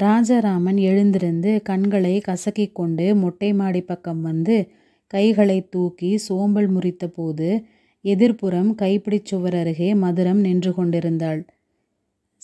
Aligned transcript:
ராஜாராமன் 0.00 0.76
எழுந்திருந்து 0.76 1.62
கண்களை 1.62 2.22
கசக்கிக் 2.28 2.72
கொண்டு 2.72 3.14
மொட்டை 3.14 3.52
மாடி 3.52 3.82
பக்கம் 3.82 4.22
வந்து 4.22 4.70
கைகளை 5.06 5.68
தூக்கி 5.68 6.16
சோம்பல் 6.16 6.70
முறித்தபோது 6.70 7.62
எதிர்ப்புறம் 8.04 8.74
கைப்பிடிச் 8.82 9.24
சுவர் 9.24 9.54
அருகே 9.54 9.94
மதுரம் 9.94 10.40
நின்று 10.40 10.74
கொண்டிருந்தாள். 10.74 11.46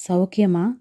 சௌக்கியமா? 0.08 0.76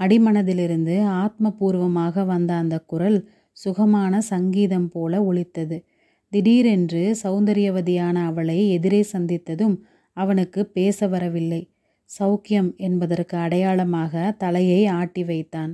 அடிமனதிலிருந்து 0.00 1.00
ஆத்மபூர்வமாக 1.14 2.26
வந்த 2.26 2.54
அந்த 2.54 2.78
குரல் 2.78 3.28
சுகமான 3.52 4.20
சங்கீதம் 4.20 4.88
போல 4.88 5.24
ஒலித்தது. 5.24 5.84
திடீரென்று 6.30 7.16
சௌந்தரியவதியான 7.22 8.14
அவளை 8.24 8.70
எதிரே 8.70 9.06
சந்தித்ததும் 9.12 9.76
அவனுக்குப் 10.12 10.74
பேச 10.74 11.06
வரவில்லை. 11.06 11.73
சௌக்கியம் 12.10 12.70
என்பதற்கு 12.76 13.36
அடையாளமாக 13.36 14.34
தலையை 14.38 14.86
ஆட்டி 14.86 15.24
வைத்தான். 15.24 15.72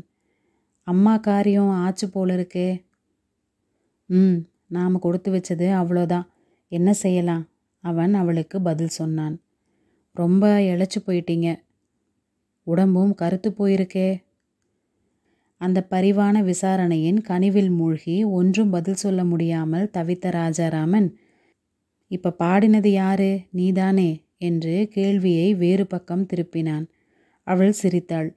அம்மா 0.87 1.15
காரியம் 1.16 1.73
ஆச்சு 1.84 2.06
போல 2.11 2.37
இருக்கே 2.37 2.69
ம் 4.11 4.39
நாம் 4.66 4.97
கொடுத்து 4.98 5.30
வச்சது 5.33 5.66
அவ்வளோதான் 5.73 6.27
என்ன 6.73 6.93
செய்யலாம் 6.93 7.45
அவன் 7.84 8.15
அவளுக்கு 8.15 8.56
பதில் 8.61 8.97
சொன்னான். 8.98 9.37
ரொம்ப 10.16 10.45
இழைச்சி 10.61 10.98
போயிட்டீங்க. 11.06 11.48
உடம்பும் 12.67 13.15
கருத்து 13.15 13.51
போயிருக்கே. 13.51 14.09
அந்த 15.61 15.78
பரிவான 15.91 16.37
விசாரணையின் 16.42 17.20
கனிவில் 17.20 17.70
மூழ்கி 17.70 18.17
ஒன்றும் 18.25 18.70
பதில் 18.70 18.95
சொல்ல 18.95 19.20
முடியாமல் 19.25 19.91
தவித்த 19.91 20.31
ராஜாராமன் 20.31 21.09
இப்போ 22.11 22.31
பாடினது 22.39 22.91
யாரு 22.92 23.31
நீதானே 23.51 24.11
என்று 24.41 24.75
கேள்வியை 24.91 25.55
வேறு 25.55 25.87
பக்கம் 25.87 26.27
திருப்பினான். 26.33 26.87
அவள் 27.47 27.73
சிரித்தாள். 27.73 28.31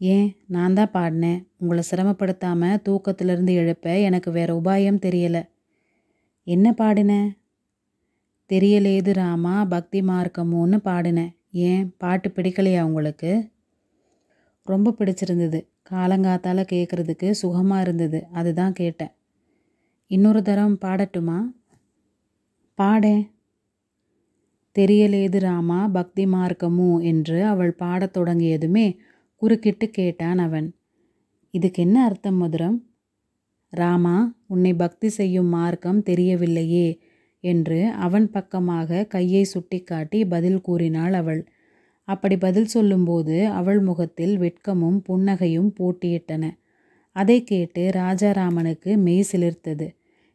ஏன் 0.00 0.28
நான் 0.46 0.74
தான் 0.74 0.94
பாடினேன் 0.94 1.40
உங்களை 1.56 1.82
சிரமப்படுத்தாமல் 1.90 2.82
தூக்கத்திலிருந்து 2.82 3.52
எழுப்ப 3.54 4.00
எனக்கு 4.00 4.30
வேற 4.30 4.48
உபாயம் 4.54 5.02
தெரியலை 5.06 5.42
என்ன 6.46 6.72
பாடின? 6.72 7.12
தெரியலேது 8.50 9.10
ராமா 9.12 9.64
பக்தி 9.64 10.00
மார்க்கமோன்னு 10.00 10.78
பாடினேன். 10.84 11.32
ஏன் 11.66 11.84
பாட்டு 11.98 12.28
பிடிக்கலையா 12.28 12.82
உங்களுக்கு? 12.82 13.32
ரொம்ப 14.66 14.94
பிடிச்சிருந்தது. 14.98 15.60
காலங்காத்தால் 15.90 16.68
கேட்கறதுக்கு 16.72 17.30
சுகமாக 17.30 17.80
இருந்தது 17.80 18.18
அதுதான் 18.32 18.72
கேட்டேன். 18.72 19.12
இன்னொரு 20.10 20.42
தரம் 20.42 20.76
பாடட்டுமா? 20.84 21.38
பாடேன். 22.78 23.24
தெரியலேது 24.78 25.38
ராமா 25.38 25.88
பக்தி 25.88 26.24
மார்க்கமு 26.24 27.02
என்று 27.02 27.44
அவள் 27.44 27.72
பாடத் 27.72 28.16
தொடங்கியதுமே 28.16 28.96
குறுக்கிட்டு 29.36 29.90
கேட்டான் 29.90 30.38
அவன். 30.38 30.74
இதுக்கு 31.50 31.82
என்ன 31.82 32.04
அர்த்தம் 32.04 32.42
மதுரம்? 32.42 32.78
ராமா 33.68 34.34
உன்னை 34.46 34.74
பக்தி 34.74 35.08
செய்யும் 35.08 35.46
மார்க்கம் 35.46 36.02
தெரியவில்லையே 36.02 36.98
என்று 37.40 37.90
அவன் 37.90 38.30
பக்கமாக 38.30 39.04
கையை 39.04 39.44
சுட்டிக்காட்டி 39.44 40.24
பதில் 40.24 40.60
கூறினாள் 40.60 41.12
அவள். 41.12 41.46
அப்படி 42.04 42.36
பதில் 42.36 42.66
சொல்லும்போது 42.66 43.48
அவள் 43.48 43.80
முகத்தில் 43.80 44.38
வெட்கமும் 44.38 45.00
புன்னகையும் 45.08 45.74
போட்டியிட்டன. 45.78 46.50
அதைக் 47.12 47.46
கேட்டு 47.46 47.90
ராஜாராமனுக்கு 47.94 48.96
மெய் 48.96 49.26
சிலிர்த்தது. 49.32 49.88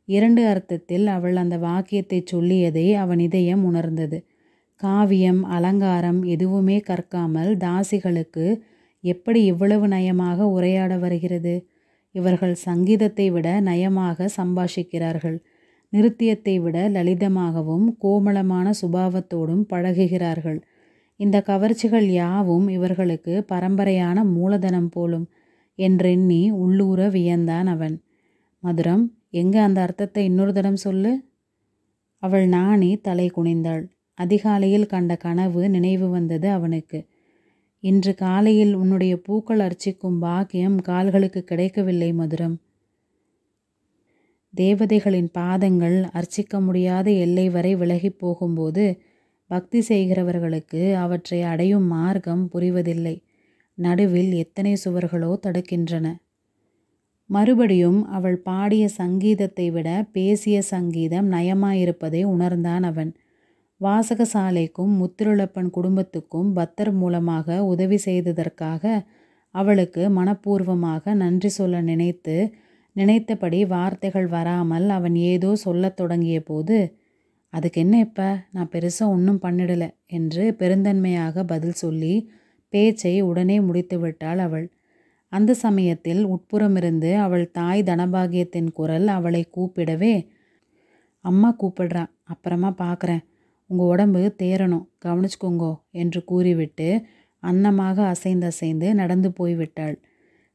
இரண்டு 0.07 0.45
அர்த்தத்தில் 0.47 1.07
அவள் 1.07 1.35
அந்த 1.35 1.57
வாக்கியத்தைச் 1.57 2.29
சொல்லியதை 2.31 2.93
அவன் 2.93 3.19
இதயம் 3.19 3.63
உணர்ந்தது. 3.63 4.17
காவியம் 4.81 5.43
அலங்காரம் 5.43 6.23
எதுவுமே 6.23 6.77
கற்காமல் 6.79 7.51
தாசிகளுக்கு 7.57 8.45
எப்படி 9.03 9.43
இவ்வளவு 9.43 9.87
நயமாக 9.87 10.39
உரையாட 10.47 10.97
வருகிறது? 10.97 11.55
இவர்கள் 12.11 12.55
சங்கீதத்தை 12.55 13.31
விட 13.31 13.47
நயமாக 13.61 14.27
சம்பாஷிக்கிறார்கள். 14.37 15.37
நிருத்தியத்தை 15.93 16.55
விட 16.61 16.89
லலிதமாகவும் 16.89 17.85
கோமளமான 18.01 18.71
சுபாவத்தோடும் 18.81 19.63
பழகுகிறார்கள். 19.73 20.59
இந்த 21.19 21.37
கவர்ச்சிகள் 21.41 22.07
யாவும் 22.13 22.67
இவர்களுக்கு 22.67 23.45
பரம்பரையான 23.51 24.23
மூலதனம் 24.23 24.89
போலும் 24.89 25.27
என்றெண்ணி 25.79 26.51
உள்ளூர 26.51 27.09
வியந்தான் 27.09 27.65
அவன். 27.65 27.95
மதுரம் 28.67 29.05
எங்கே 29.29 29.59
அந்த 29.59 29.81
அர்த்தத்தை 29.81 30.23
இன்னொரு 30.23 30.53
தடம் 30.53 30.75
சொல்லு. 30.75 31.23
அவள் 32.17 32.47
நாணி 32.47 32.97
தலை 32.97 33.31
குனிந்தாள். 33.37 33.87
அதிகாலையில் 34.13 34.85
கண்ட 34.85 35.15
கனவு 35.15 35.69
நினைவு 35.69 36.09
வந்தது 36.09 36.49
அவனுக்கு. 36.49 37.05
இன்று 37.79 38.15
காலையில் 38.15 38.73
உன்னுடைய 38.73 39.21
பூக்கள் 39.21 39.59
அர்ச்சிக்கும் 39.59 40.19
பாக்கியம் 40.19 40.81
கால்களுக்குக் 40.81 41.47
கிடைக்கவில்லை 41.47 42.13
மதுரம். 42.13 42.55
தேவதைகளின் 44.57 45.29
பாதங்கள் 45.31 46.03
அர்ச்சிக்க 46.03 46.61
முடியாத 46.61 47.11
எல்லை 47.11 47.49
வரை 47.49 47.75
விலகிப் 47.75 48.19
போகும்போது 48.19 49.01
பக்தி 49.47 49.79
செய்கிறவர்களுக்கு 49.79 50.93
அவற்றை 50.93 51.41
அடையும் 51.41 51.83
மார்க்கம் 51.83 52.49
புரிவதில்லை. 52.53 53.23
நடுவில் 53.73 54.31
எத்தனை 54.31 54.77
சுவர்களோ 54.85 55.37
தடுக்கின்றன. 55.39 56.26
மறுபடியும் 57.29 58.05
அவள் 58.07 58.37
பாடிய 58.39 58.87
சங்கீதத்தை 58.87 59.71
விட 59.71 60.05
பேசிய 60.11 60.61
சங்கீதம் 60.61 61.31
நயமாயிருப்பதை 61.31 62.23
உணர்ந்தான் 62.23 62.83
அவன். 62.83 63.11
வாசகசாலைக்கும் 63.81 64.93
முத்திருளப்பன் 65.01 65.69
குடும்பத்துக்கும் 65.69 66.49
பத்தர் 66.55 66.91
மூலமாக 66.91 67.65
உதவி 67.65 67.97
செய்ததற்காக 68.05 68.83
அவளுக்கு 69.55 70.09
மனப்பூர்வமாக 70.09 71.13
நன்றி 71.13 71.49
சொல்ல 71.49 71.81
நினைத்து 71.81 72.35
நினைத்தபடி 72.95 73.65
வார்த்தைகள் 73.65 74.27
வராமல் 74.27 74.89
அவன் 74.89 75.15
ஏதோ 75.25 75.55
சொல்லத் 75.55 75.97
தொடங்கியபோது 76.01 76.77
அதுக்கென்ன 77.53 77.99
இப்ப 77.99 78.21
நான் 78.51 78.71
பெருசாக 78.71 79.07
ஒன்றும் 79.07 79.41
பண்ணிடலை 79.41 79.89
என்று 80.05 80.55
பெருந்தன்மையாக 80.59 81.43
பதில் 81.43 81.71
சொல்லி 81.73 82.13
பேச்சை 82.73 83.21
உடனே 83.21 83.59
முடித்துவிட்டாள் 83.59 84.37
அவள். 84.37 84.65
அந்த 85.27 85.53
சமயத்தில் 85.53 86.27
உட்புறமிருந்து 86.27 87.15
அவள் 87.15 87.51
தாய் 87.51 87.83
தனபாகியத்தின் 87.83 88.71
குரல் 88.71 89.07
அவளை 89.07 89.49
கூப்பிடவே 89.57 90.27
அம்மா 91.19 91.55
கூப்பிடுறா 91.59 92.05
அப்புறமா 92.23 92.73
பார்க்குறேன் 92.77 93.23
உங்கள் 93.67 93.87
உடம்பு 93.87 94.35
தேறணும் 94.43 94.85
கவனிச்சுக்கோங்கோ 95.05 95.79
என்று 95.91 96.23
கூறிவிட்டு 96.23 97.05
அன்னமாக 97.43 98.13
அசைந்தசைந்து 98.13 98.93
நடந்து 98.93 99.33
போய்விட்டாள். 99.39 99.95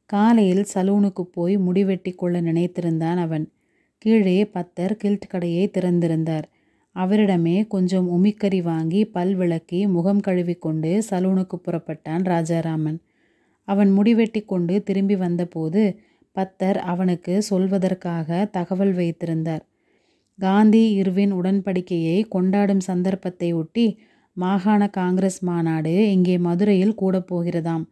காலையில் 0.05 0.65
சலூனுக்கு 0.73 1.21
போய் 1.21 1.57
முடிவெட்டி 1.57 2.15
கொள்ள 2.15 2.41
நினைத்திருந்தான் 2.41 3.17
அவன். 3.17 3.51
கீழே 3.97 4.43
பத்தர் 4.43 4.93
கில்ட் 4.93 5.27
கடையை 5.27 5.71
திறந்திருந்தார். 5.73 6.43
அவரிடமே 6.95 7.67
கொஞ்சம் 7.67 8.09
உமிக்கறி 8.09 8.61
வாங்கி 8.61 9.05
பல் 9.05 9.35
விளக்கி 9.35 9.87
முகம் 9.87 10.19
கழுவிக்கொண்டு 10.19 11.01
கொண்டு 11.01 11.03
சலூனுக்குப் 11.09 11.63
புறப்பட்டான் 11.67 12.23
ராஜாராமன். 12.23 12.99
அவன் 13.63 13.91
முடி 13.91 14.15
வெட்டிக் 14.15 14.47
கொண்டு 14.47 14.83
திரும்பி 14.83 15.15
வந்தபோது 15.15 15.99
பத்தர் 16.35 16.75
அவனுக்கு 16.75 17.43
சொல்வதற்காக 17.49 18.49
தகவல் 18.49 18.93
வைத்திருந்தார். 18.93 19.63
காந்தி 20.39 20.91
இர்வின் 20.91 21.33
உடன்படிக்கையை 21.33 22.27
கொண்டாடும் 22.27 22.79
சந்தர்ப்பத்தை 22.79 23.53
ஒட்டி 23.53 23.99
மாகாண 24.33 24.87
காங்கிரஸ் 24.87 25.43
மாநாடு 25.43 26.11
இங்கே 26.11 26.37
மதுரையில் 26.37 26.95
கூடப்போகிறதாம். 27.01 27.83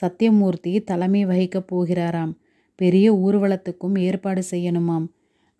சத்யமூர்த்தி 0.00 0.80
தலைமை 0.80 1.26
வகிக்கப் 1.26 1.68
போகிறாராம். 1.72 2.32
பெரிய 2.78 3.14
ஊர்வலத்துக்கும் 3.14 3.98
ஏற்பாடு 3.98 4.42
செய்யணுமாம். 4.50 5.06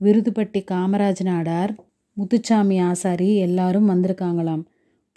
விருதுப்பட்டி 0.00 0.60
காமராஜ் 0.70 1.22
நாடார் 1.24 1.74
முத்துச்சாமி 2.16 2.78
ஆசாரி 2.78 3.36
எல்லாரும் 3.36 3.88
வந்திருக்காங்களாம். 3.90 4.64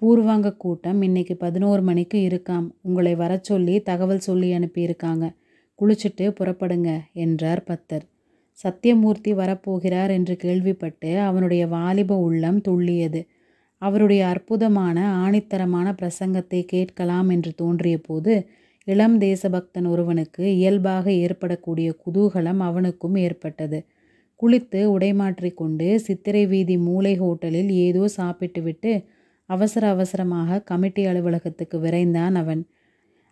பூர்வாங்க 0.02 0.58
கூட்டம் 0.58 1.02
இன்னைக்கு 1.02 1.36
பதினோரு 1.36 1.82
மணிக்கு 1.82 2.18
இருக்காம் 2.28 2.66
உங்களை 2.82 3.16
வரச்சொல்லி 3.16 3.84
தகவல் 3.84 4.20
சொல்லி 4.20 4.50
அனுப்பியிருக்காங்க. 4.58 5.26
குளிச்சுட்டு 5.80 6.26
புறப்படுங்க 6.40 7.00
என்றார் 7.14 7.64
பத்தர். 7.68 8.06
சத்தியமூர்த்தி 8.60 9.32
வரப்போகிறார் 9.34 10.10
என்று 10.10 10.36
கேள்விப்பட்டு 10.36 11.20
அவனுடைய 11.20 11.68
வாலிப 11.68 12.18
உள்ளம் 12.18 12.62
துள்ளியது. 12.68 13.26
அவருடைய 13.78 14.28
அற்புதமான 14.28 14.98
ஆணித்தரமான 15.24 15.88
பிரசங்கத்தை 16.02 16.62
கேட்கலாம் 16.66 17.30
என்று 17.30 17.54
தோன்றியபோது 17.58 18.48
இளம் 18.84 19.18
தேசபக்தன் 19.18 19.88
ஒருவனுக்கு 19.88 20.44
இயல்பாக 20.56 21.12
ஏற்படக்கூடிய 21.12 21.96
குதூகலம் 22.06 22.60
அவனுக்கும் 22.60 23.16
ஏற்பட்டது. 23.16 23.80
குளித்து 24.40 24.80
உடைமாற்றிக்கொண்டு 24.96 25.86
கொண்டு 25.86 26.00
சித்திரை 26.00 26.46
வீதி 26.46 26.78
மூலை 26.78 27.20
ஹோட்டலில் 27.20 27.70
ஏதோ 27.86 28.08
சாப்பிட்டுவிட்டு 28.08 28.92
அவசர 29.50 29.84
அவசரமாக 29.90 30.62
கமிட்டி 30.62 31.04
அலுவலகத்துக்கு 31.08 31.78
விரைந்தான் 31.80 32.36
அவன். 32.36 32.62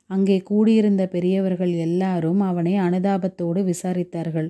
அங்கே 0.09 0.37
கூடியிருந்த 0.41 1.03
பெரியவர்கள் 1.07 1.73
எல்லாரும் 1.85 2.41
அவனை 2.41 2.73
அனுதாபத்தோடு 2.77 3.61
விசாரித்தார்கள். 3.63 4.49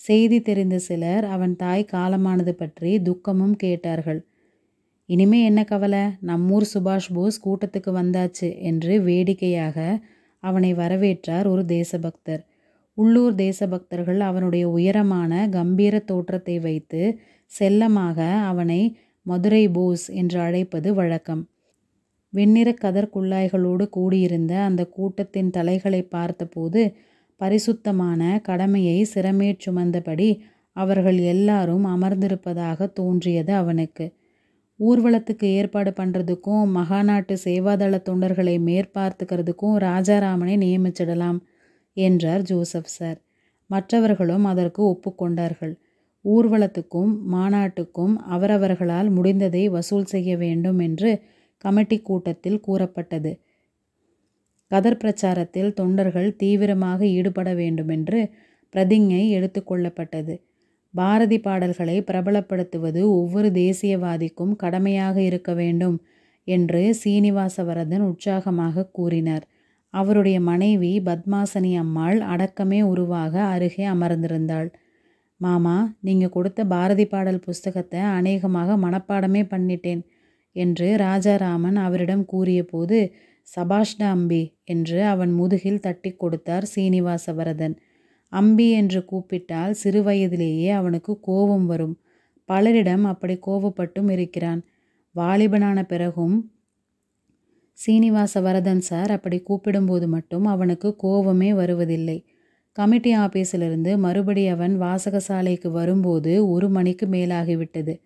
செய்தி 0.00 0.38
தெரிந்த 0.40 0.76
சிலர் 0.78 1.24
அவன் 1.24 1.52
தாய் 1.56 1.90
காலமானது 1.92 2.54
பற்றி 2.54 2.92
துக்கமும் 3.02 3.56
கேட்டார்கள். 3.56 4.20
இனிமே 5.08 5.38
என்ன 5.44 5.60
கவலை 5.64 6.02
நம்மூர் 6.26 6.66
சுபாஷ் 6.72 7.08
போஸ் 7.12 7.38
கூட்டத்துக்கு 7.40 7.90
வந்தாச்சு 7.92 8.48
என்று 8.60 8.94
வேடிக்கையாக 9.00 9.78
அவனை 10.42 10.70
வரவேற்றார் 10.74 11.46
ஒரு 11.46 11.62
தேசபக்தர் 11.66 12.42
உள்ளூர் 12.98 13.34
தேசபக்தர்கள் 13.34 14.20
அவனுடைய 14.20 14.64
உயரமான 14.68 15.32
கம்பீர 15.48 15.94
தோற்றத்தை 16.04 16.56
வைத்து 16.58 17.00
செல்லமாக 17.52 18.18
அவனை 18.42 18.80
மதுரை 19.26 19.68
போஸ் 19.68 20.08
என்று 20.08 20.40
அழைப்பது 20.40 20.94
வழக்கம். 20.94 21.48
வெண்ணிற 22.32 22.72
கதர் 22.72 23.10
குல்லாய்களோடு 23.14 23.88
கூடியிருந்த 23.88 24.58
அந்த 24.58 24.86
கூட்டத்தின் 24.86 25.50
தலைகளை 25.50 26.02
பார்த்தபோது 26.02 26.82
பரிசுத்தமான 27.36 28.40
கடமையை 28.42 29.06
சிரமேற் 29.14 29.62
சுமந்தபடி 29.66 30.28
அவர்கள் 30.76 31.18
எல்லாரும் 31.18 31.84
அமர்ந்திருப்பதாக 31.86 32.92
தோன்றியது 32.92 33.52
அவனுக்கு. 33.54 34.06
ஊர்வலத்துக்கு 34.80 35.44
ஏற்பாடு 35.44 35.90
பண்ணுறதுக்கும் 35.90 36.64
மகாநாட்டு 36.78 37.34
சேவாதள 37.44 38.00
தொண்டர்களை 38.08 38.54
மேற்பார்த்துக்கிறதுக்கும் 38.60 39.76
ராஜாராமனை 39.78 40.54
நியமிச்சிடலாம் 40.64 41.38
என்றார் 41.96 42.42
ஜோசப் 42.42 42.92
சார். 42.96 43.18
மற்றவர்களும் 43.70 44.44
அதற்கு 44.44 44.80
ஒப்புக்கொண்டார்கள். 44.84 45.74
ஊர்வலத்துக்கும் 46.24 47.12
மாநாட்டுக்கும் 47.32 48.14
அவரவர்களால் 48.30 49.10
முடிந்ததை 49.10 49.64
வசூல் 49.66 50.04
செய்ய 50.04 50.36
வேண்டும் 50.36 50.78
என்று 50.78 51.10
கமிட்டி 51.58 51.98
கூட்டத்தில் 52.00 52.60
கூறப்பட்டது. 52.60 53.32
கதர் 54.70 54.96
பிரச்சாரத்தில் 54.96 55.72
தொண்டர்கள் 55.72 56.36
தீவிரமாக 56.36 57.06
ஈடுபட 57.06 57.54
வேண்டுமென்று 57.54 58.20
பிரதிஞ்ஞை 58.74 59.24
எடுத்துக்கொள்ளப்பட்டது 59.36 60.34
பாரதி 60.94 61.38
பாடல்களை 61.40 62.00
பிரபலப்படுத்துவது 62.00 63.00
ஒவ்வொரு 63.10 63.48
தேசியவாதிக்கும் 63.50 64.52
கடமையாக 64.56 65.16
இருக்க 65.20 65.54
வேண்டும் 65.54 65.96
என்று 66.48 66.96
சீனிவாசவரதன் 67.04 68.04
உற்சாகமாக 68.10 68.86
கூறினார். 68.92 69.44
அவருடைய 69.94 70.40
மனைவி 70.40 71.00
பத்மாசனி 71.00 71.72
அம்மாள் 71.76 72.20
அடக்கமே 72.20 72.82
உருவாக 72.82 73.42
அருகே 73.44 73.84
அமர்ந்திருந்தாள். 73.86 74.68
மாமா 75.44 75.76
நீங்கள் 76.00 76.34
கொடுத்த 76.36 76.60
பாரதி 76.64 77.06
பாடல் 77.06 77.44
புஸ்தகத்தை 77.46 78.00
அநேகமாக 78.16 78.76
மனப்பாடமே 78.84 79.42
பண்ணிட்டேன் 79.52 80.02
என்று 80.56 80.88
ராஜாராமன் 80.96 81.78
அவரிடம் 81.86 82.24
கூறியபோது 82.24 82.98
சபாஷ்டா 83.48 84.08
அம்பி 84.16 84.42
என்று 84.64 84.98
அவன் 85.04 85.32
முதுகில் 85.32 85.82
தட்டி 85.86 86.10
கொடுத்தார் 86.14 86.66
சீனிவாசவரதன். 86.74 87.74
அம்பி 88.32 88.66
என்று 88.72 89.00
கூப்பிட்டால் 89.04 89.74
சிறுவயதிலேயே 89.82 90.70
அவனுக்கு 90.78 91.12
கோபம் 91.20 91.66
வரும். 91.66 91.94
பலரிடம் 92.48 93.04
அப்படி 93.12 93.34
கோபப்பட்டும் 93.46 94.08
இருக்கிறான். 94.14 94.60
வாலிபனான 95.14 95.78
பிறகும் 95.92 96.36
சீனிவாச 97.78 98.40
வரதன் 98.40 98.82
சார் 98.88 99.10
அப்படி 99.10 99.38
கூப்பிடும்போது 99.48 100.06
மட்டும் 100.06 100.46
அவனுக்கு 100.46 100.88
கோபமே 100.96 101.50
வருவதில்லை. 101.54 102.18
கமிட்டி 102.76 103.16
ஆபீஸிலிருந்து 103.16 103.98
மறுபடி 103.98 104.46
அவன் 104.46 104.80
வாசகசாலைக்கு 104.80 105.68
வரும்போது 105.68 106.48
ஒரு 106.48 106.68
மணிக்கு 106.68 107.06
மேலாகிவிட்டது. 107.06 108.00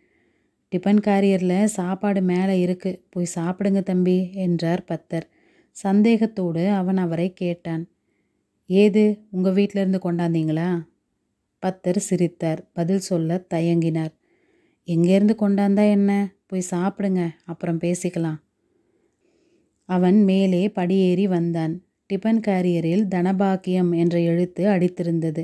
டிபன் 0.72 1.00
காரியரில் 1.00 1.66
சாப்பாடு 1.66 2.22
மேலே 2.22 2.60
இருக்கு 2.60 3.04
போய் 3.10 3.26
சாப்பிடுங்க 3.34 3.82
தம்பி 3.82 4.30
என்றார் 4.32 4.84
பத்தர். 4.88 5.22
சந்தேகத்தோடு 5.70 6.70
அவன் 6.70 6.96
அவரை 6.96 7.32
கேட்டான். 7.32 7.88
ஏது 8.66 9.26
உங்கள் 9.30 9.54
வீட்டிலேருந்து 9.54 10.00
கொண்டாந்தீங்களா? 10.04 10.82
பத்தர் 11.66 11.96
சிரித்தார் 11.96 12.70
பதில் 12.72 12.98
சொல்ல 12.98 13.46
தயங்கினார். 13.54 14.12
எங்கேருந்து 14.86 15.34
கொண்டாந்தா 15.38 15.90
என்ன? 15.90 16.32
போய் 16.46 16.70
சாப்பிடுங்க 16.70 17.30
அப்புறம் 17.44 17.78
பேசிக்கலாம். 17.78 18.38
அவன் 19.84 20.24
மேலே 20.24 20.68
படியேறி 20.68 21.26
வந்தான். 21.26 21.87
டிபன் 22.10 22.40
கேரியரில் 22.46 23.04
தனபாக்கியம் 23.14 23.92
என்ற 23.92 24.20
எழுத்து 24.20 24.62
அடித்திருந்தது. 24.66 25.42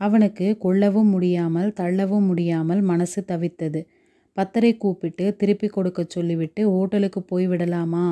அவனுக்கு 0.00 0.46
கொள்ளவும் 0.58 1.08
முடியாமல் 1.08 1.70
தள்ளவும் 1.80 2.26
முடியாமல் 2.26 2.80
மனசு 2.80 3.24
தவித்தது. 3.26 3.80
பத்தரை 4.36 4.76
கூப்பிட்டு 4.76 5.24
திருப்பி 5.36 5.68
கொடுக்க 5.68 6.00
சொல்லிவிட்டு 6.08 6.62
ஓட்டலுக்கு 6.70 7.20
போய்விடலாமா 7.30 8.06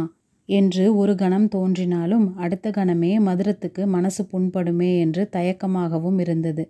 என்று 0.49 0.85
ஒரு 0.97 1.15
கணம் 1.15 1.49
தோன்றினாலும் 1.49 2.27
அடுத்த 2.37 2.71
கணமே 2.71 3.13
மதுரத்துக்கு 3.19 3.87
மனசு 3.87 4.23
புண்படுமே 4.25 4.91
என்று 4.99 5.29
தயக்கமாகவும் 5.33 6.19
இருந்தது. 6.19 6.65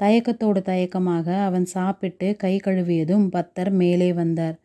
தயக்கத்தோடு 0.00 0.60
தயக்கமாக 0.62 1.26
அவன் 1.42 1.64
சாப்பிட்டு 1.64 2.36
கை 2.36 2.54
கழுவியதும் 2.64 3.26
பத்தர் 3.28 3.70
மேலே 3.72 4.12
வந்தார். 4.12 4.56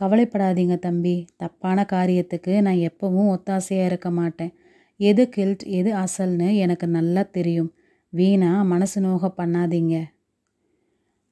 கவலைப்படாதீங்க 0.00 0.78
தம்பி 0.78 1.14
தப்பான 1.36 1.84
காரியத்துக்கு 1.92 2.52
நான் 2.60 2.82
எப்பவும் 2.88 3.30
ஒத்தாசையாக 3.34 3.88
இருக்க 3.90 4.10
மாட்டேன். 4.10 4.52
எது 5.00 5.28
கில்ட் 5.28 5.62
எது 5.62 5.94
அசல்னு 5.94 6.56
எனக்கு 6.56 6.88
நல்லா 6.88 7.22
தெரியும். 7.22 7.74
வீணா 8.08 8.62
மனசு 8.62 9.00
நோக 9.00 9.34
பண்ணாதீங்க. 9.36 10.02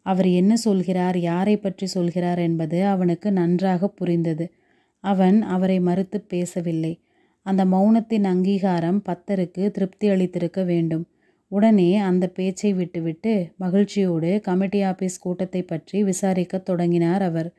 அவர் 0.03 0.27
என்ன 0.27 0.57
சொல்கிறார் 0.57 1.19
யாரை 1.19 1.57
பற்றி 1.57 1.87
சொல்கிறார் 1.87 2.39
என்பது 2.39 2.87
அவனுக்கு 2.87 3.33
நன்றாக 3.33 3.89
புரிந்தது. 3.89 4.53
அவன் 5.01 5.43
அவரை 5.43 5.81
மறுத்து 5.81 6.21
பேசவில்லை. 6.21 7.01
அந்த 7.43 7.65
மௌனத்தின் 7.65 8.25
அங்கீகாரம் 8.25 9.03
பத்தருக்கு 9.09 9.71
திருப்தி 9.71 10.09
அளித்திருக்க 10.09 10.65
வேண்டும். 10.65 11.05
உடனே 11.49 11.97
அந்த 11.97 12.29
பேச்சை 12.29 12.73
விட்டுவிட்டு 12.73 13.53
மகிழ்ச்சியோடு 13.57 14.41
கமிட்டி 14.43 14.83
ஆபீஸ் 14.83 15.19
கூட்டத்தை 15.19 15.63
பற்றி 15.63 16.03
விசாரிக்கத் 16.03 16.63
தொடங்கினார் 16.63 17.23
அவர். 17.23 17.53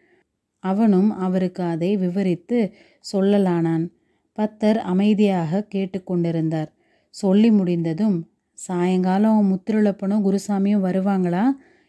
அவனும் 0.60 1.12
அவருக்கு 1.18 1.64
அதை 1.64 1.98
விவரித்து 1.98 2.74
சொல்லலானான். 3.14 3.86
பத்தர் 4.38 4.76
அமைதியாக 4.76 5.68
கேட்டுக்கொண்டிருந்தார். 5.76 6.68
சொல்லி 7.10 7.52
முடிந்ததும் 7.52 8.18
சாயங்காலம் 8.54 9.40
முத்திருளப்பனும் 9.52 10.24
குருசாமியும் 10.28 10.86
வருவாங்களா? 10.88 11.44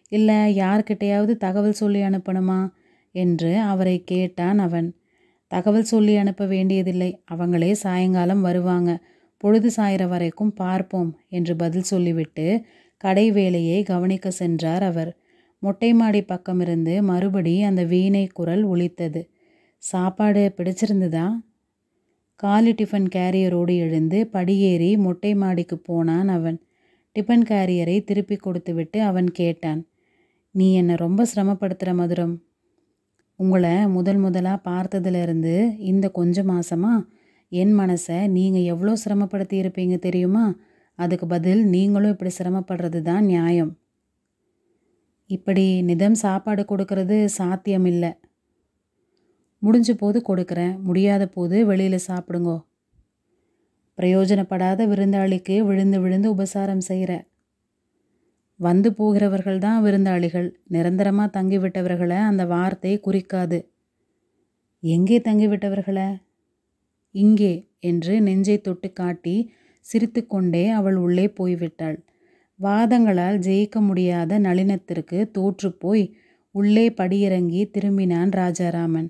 இல்லை 0.08 0.58
யார்கிட்டையாவது 0.58 1.36
தகவல் 1.36 1.72
சொல்லி 1.72 2.00
அனுப்பணுமா? 2.02 2.70
என்று 3.12 3.60
அவரை 3.60 4.04
கேட்டான் 4.04 4.58
அவன். 4.58 4.96
தகவல் 5.46 5.82
சொல்லி 5.82 6.16
அனுப்ப 6.16 6.46
வேண்டியதில்லை. 6.46 7.22
அவங்களே 7.34 7.72
சாயங்காலம் 7.72 8.40
வருவாங்க. 8.40 8.98
பொழுது 9.36 9.70
சாயிற 9.76 10.08
வரைக்கும் 10.08 10.52
பார்ப்போம் 10.52 11.18
என்று 11.28 11.56
பதில் 11.56 11.82
சொல்லிவிட்டு 11.82 12.64
கடை 12.96 13.30
வேலையை 13.30 13.82
கவனிக்க 13.82 14.30
சென்றார் 14.30 14.82
அவர். 14.82 15.16
மொட்டை 15.58 15.94
மாடி 15.94 16.20
பக்கமிருந்து 16.20 17.02
மறுபடி 17.02 17.62
அந்த 17.62 17.84
வீணை 17.84 18.26
குரல் 18.26 18.62
ஒலித்தது. 18.62 19.30
சாப்பாடு 19.78 20.54
பிடிச்சிருந்துதா? 20.56 21.26
காலி 22.40 22.72
டிஃபன் 22.72 23.06
கேரியரோடு 23.14 23.74
எழுந்து 23.76 24.18
படியேறி 24.26 24.96
மொட்டை 24.96 25.30
மாடிக்கு 25.34 25.76
போனான் 25.78 26.28
அவன். 26.28 26.58
டிஃபன் 27.16 27.44
கேரியரை 27.50 28.04
திருப்பி 28.04 28.36
கொடுத்துவிட்டு 28.36 28.98
அவன் 29.02 29.30
கேட்டான் 29.30 29.80
நீ 30.54 30.66
என்னை 30.74 30.94
ரொம்ப 30.96 31.26
சிரமப்படுத்துகிற 31.34 31.92
மதுரம். 32.00 32.34
உங்களை 33.40 33.74
முதல் 33.86 34.16
முதலாக 34.16 34.64
பார்த்ததுலேருந்து 34.70 35.54
இந்த 35.90 36.06
கொஞ்ச 36.10 36.44
மாதமாக 36.44 37.06
என் 37.48 37.74
மனசை 37.78 38.20
நீங்கள் 38.28 38.68
எவ்வளோ 38.72 38.94
சிரமப்படுத்தி 39.04 39.56
இருப்பீங்க 39.62 39.98
தெரியுமா? 39.98 40.46
அதுக்கு 40.98 41.26
பதில் 41.26 41.64
நீங்களும் 41.64 42.10
இப்படி 42.10 42.32
சிரமப்படுறது 42.38 43.00
தான் 43.02 43.24
நியாயம். 43.24 43.72
இப்படி 45.30 45.66
நிதம் 45.82 46.18
சாப்பாடு 46.24 46.62
கொடுக்கறது 46.62 47.24
சாத்தியமில்லை. 47.24 48.12
முடிஞ்ச 49.62 49.90
போது 49.94 50.18
கொடுக்குறேன். 50.28 50.74
முடியாத 50.80 51.22
போது 51.26 51.56
வெளியில் 51.66 52.06
சாப்பிடுங்கோ. 52.08 52.58
பிரயோஜனப்படாத 53.98 54.80
விருந்தாளிக்கு 54.86 55.54
விழுந்து 55.68 55.98
விழுந்து 56.00 56.28
உபசாரம் 56.34 56.84
செய்கிற 56.88 57.12
வந்து 58.60 58.88
போகிறவர்கள் 58.92 59.58
தான் 59.58 59.82
விருந்தாளிகள். 59.82 60.48
நிரந்தரமாக 60.68 61.34
தங்கிவிட்டவர்களை 61.36 62.18
அந்த 62.30 62.42
வார்த்தை 62.44 62.92
குறிக்காது. 63.00 63.58
எங்கே 64.82 65.18
தங்கிவிட்டவர்களை? 65.18 66.08
இங்கே 67.14 67.52
என்று 67.80 68.14
நெஞ்சை 68.20 68.56
தொட்டு 68.60 68.88
காட்டி 68.92 69.36
சிரித்துக்கொண்டே 69.86 70.64
அவள் 70.68 70.96
உள்ளே 70.96 71.26
போய்விட்டாள். 71.38 71.98
வாதங்களால் 72.60 73.38
ஜெயிக்க 73.38 73.80
முடியாத 73.80 74.38
நளினத்திற்கு 74.38 75.18
தோற்றுப்போய் 75.36 76.04
உள்ளே 76.54 76.86
படியிறங்கி 76.90 77.60
திரும்பினான் 77.74 78.32
ராஜாராமன். 78.32 79.08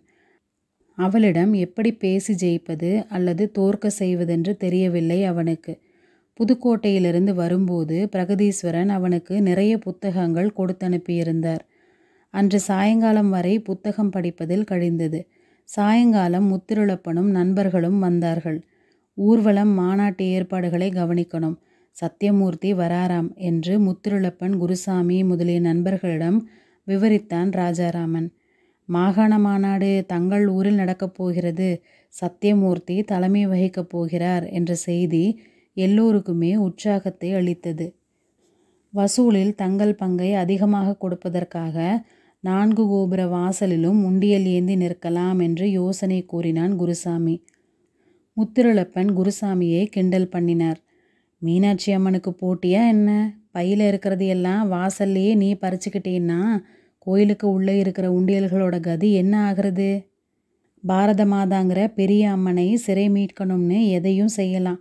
அவளிடம் 0.99 1.53
எப்படி 1.53 1.93
பேசி 1.95 2.33
ஜெயிப்பது 2.35 3.07
அல்லது 3.09 3.51
தோற்க 3.53 3.91
செய்வதென்று 3.91 4.57
தெரியவில்லை 4.57 5.25
அவனுக்கு. 5.25 5.81
புதுக்கோட்டையிலிருந்து 6.41 7.35
வரும்போது 7.35 8.09
பிரகதீஸ்வரன் 8.13 8.89
அவனுக்கு 8.89 9.43
நிறைய 9.43 9.79
புத்தகங்கள் 9.79 10.55
கொடுத்தனுப்பியிருந்தார். 10.57 11.63
அன்று 12.31 12.61
சாயங்காலம் 12.61 13.31
வரை 13.31 13.61
புத்தகம் 13.61 14.11
படிப்பதில் 14.11 14.65
கழிந்தது. 14.65 15.21
சாயங்காலம் 15.65 16.47
முத்திருளப்பனும் 16.53 17.31
நண்பர்களும் 17.31 17.99
வந்தார்கள். 17.99 18.59
ஊர்வலம் 19.15 19.73
மாநாட்டு 19.75 20.25
ஏற்பாடுகளை 20.25 20.89
கவனிக்கணும். 20.91 21.57
சத்தியமூர்த்தி 21.97 22.75
வராராம் 22.75 23.35
என்று 23.35 23.81
முத்திருளப்பன் 23.81 24.55
குருசாமி 24.57 25.25
முதலிய 25.25 25.61
நண்பர்களிடம் 25.61 26.39
விவரித்தான் 26.87 27.51
ராஜாராமன். 27.53 28.29
மாகாண 28.89 29.39
மாநாடு 29.39 30.05
தங்கள் 30.07 30.49
ஊரில் 30.49 30.75
நடக்கப் 30.75 31.15
போகிறது. 31.15 31.69
சத்தியமூர்த்தி 32.09 33.03
தலைமை 33.03 33.47
வகிக்கப் 33.47 33.91
போகிறார் 33.95 34.45
என்ற 34.49 34.75
செய்தி 34.75 35.25
எல்லோருக்குமே 35.77 36.57
உற்சாகத்தை 36.57 37.33
அளித்தது. 37.33 37.87
வசூலில் 38.95 39.55
தங்கள் 39.55 39.95
பங்கை 39.95 40.35
அதிகமாக 40.35 40.97
கொடுப்பதற்காக 41.01 41.77
நான்கு 42.45 42.87
கோபுர 42.87 43.27
வாசலிலும் 43.27 44.01
உண்டியல் 44.05 44.45
ஏந்தி 44.45 44.77
நிற்கலாம் 44.77 45.43
என்று 45.43 45.71
யோசனை 45.71 46.25
கூறினான் 46.25 46.77
குருசாமி. 46.77 47.37
முத்திருளப்பன் 48.37 49.11
குருசாமியை 49.19 49.85
கிண்டல் 49.87 50.29
பண்ணினார். 50.29 50.81
மீனாட்சி 51.39 51.93
அம்மனுக்கு 51.93 52.31
போட்டியா 52.41 52.83
என்ன? 52.89 53.11
பையில் 53.51 53.81
இருக்கிறது 53.81 54.27
எல்லாம் 54.27 54.73
வாசல்லையே 54.73 55.37
நீ 55.37 55.49
பறிச்சுக்கிட்டேன்னா 55.55 56.41
கோயிலுக்கு 57.09 57.47
உள்ளே 57.57 57.75
இருக்கிற 57.83 58.07
உண்டியல்களோட 58.19 58.77
கதி 58.81 59.11
என்ன 59.23 59.35
ஆகிறது? 59.49 59.91
பாரத 60.85 61.23
மாதாங்கிற 61.27 61.81
பெரிய 61.99 62.25
அம்மனை 62.31 62.67
சிறை 62.77 63.07
மீட்கணும்னு 63.15 63.79
எதையும் 63.99 64.35
செய்யலாம். 64.39 64.81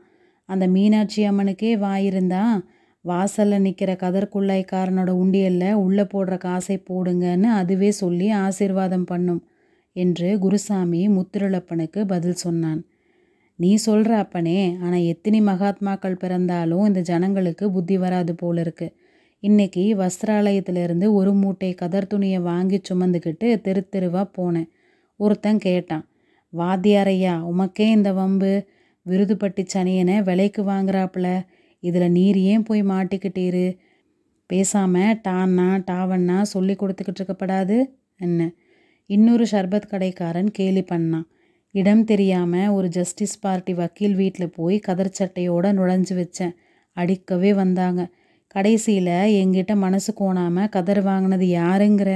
அந்த 0.50 0.65
மீனாட்சி 0.74 1.22
அம்மனுக்கே 1.29 1.72
வாயிருந்தா 1.86 2.43
வாசலில் 3.05 3.63
நிற்கிற 3.65 3.91
கதற்குள்ளாய்க்காரனோட 4.01 5.12
உண்டியலில் 5.22 5.79
உள்ளே 5.84 6.05
போடுற 6.13 6.36
காசை 6.38 6.77
போடுங்கன்னு 6.89 7.50
அதுவே 7.60 7.89
சொல்லி 8.01 8.27
ஆசிர்வாதம் 8.46 9.07
பண்ணும் 9.12 9.41
என்று 9.96 10.29
குருசாமி 10.43 11.01
முத்திரளப்பனுக்கு 11.07 12.00
பதில் 12.05 12.41
சொன்னான். 12.43 12.81
நீ 13.60 13.72
சொல்கிற 13.86 14.12
அப்பனே 14.24 14.57
ஆனால் 14.84 15.07
எத்தனை 15.12 15.39
மகாத்மாக்கள் 15.41 16.22
பிறந்தாலும் 16.24 16.84
இந்த 16.86 17.01
ஜனங்களுக்கு 17.12 17.65
புத்தி 17.75 17.96
வராது 17.98 18.34
போல 18.36 18.62
இருக்குது 18.65 18.93
இன்னைக்கு 19.44 19.96
வஸ்திராலயத்திலேருந்து 19.98 21.13
ஒரு 21.13 21.34
மூட்டை 21.34 21.74
கதர் 21.74 22.08
துணியை 22.08 22.39
வாங்கி 22.39 22.82
சுமந்துக்கிட்டு 22.89 23.62
தெரு 23.62 23.89
தெருவாக 23.89 24.25
போனேன். 24.38 24.70
ஒருத்தன் 25.15 25.60
கேட்டான் 25.60 26.10
வாத்தியாரையா 26.53 27.34
உமக்கே 27.51 27.88
இந்த 27.89 28.13
வம்பு? 28.13 28.65
விருதுப்பட்டி 29.06 29.65
சனியனை 29.74 30.24
விலைக்கு 30.24 30.63
வாங்குறாப்புல. 30.63 31.46
இதில் 31.79 32.12
நீர் 32.12 32.38
ஏன் 32.38 32.63
போய் 32.63 32.84
மாட்டிக்கிட்டீரு? 32.84 33.77
பேசாமல் 34.46 35.20
டான்னா 35.27 35.84
டாவண்ணா 35.91 36.41
சொல்லி 36.41 36.74
கொடுத்துக்கிட்டு 36.74 37.22
இருக்கப்படாது? 37.22 37.86
என்ன. 38.17 38.51
இன்னொரு 39.06 39.46
ஷர்பத் 39.51 39.88
கடைக்காரன் 39.88 40.51
கேலி 40.51 40.82
பண்ணான். 40.82 41.27
இடம் 41.72 42.03
தெரியாமல் 42.03 42.70
ஒரு 42.70 42.88
ஜஸ்டிஸ் 42.88 43.39
பார்ட்டி 43.39 43.74
வக்கீல் 43.74 44.15
வீட்டில் 44.15 44.56
போய் 44.56 44.79
கதர் 44.79 45.15
சட்டையோடு 45.20 45.72
நுழைஞ்சு 45.79 46.13
வச்சேன். 46.13 46.56
அடிக்கவே 46.98 47.53
வந்தாங்க. 47.53 48.10
கடைசியில் 48.58 49.14
எங்கிட்ட 49.42 49.74
மனசு 49.76 50.12
கோணாமல் 50.14 50.70
கதர் 50.70 51.02
வாங்கினது 51.02 51.48
யாருங்கிற? 51.60 52.12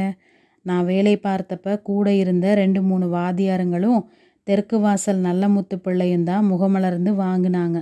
நான் 0.65 0.86
வேலை 0.86 1.13
பார்த்தப்ப 1.17 1.75
கூட 1.81 2.07
இருந்த 2.13 2.48
ரெண்டு 2.53 2.81
மூணு 2.81 3.05
வாதியாருங்களும் 3.10 4.01
தெற்கு 4.48 4.77
வாசல் 4.79 5.19
நல்ல 5.19 5.48
முத்து 5.48 5.75
பிள்ளையும் 5.79 6.24
தான் 6.24 6.45
முகமலர்ந்து 6.45 7.12
வாங்கினாங்க. 7.24 7.77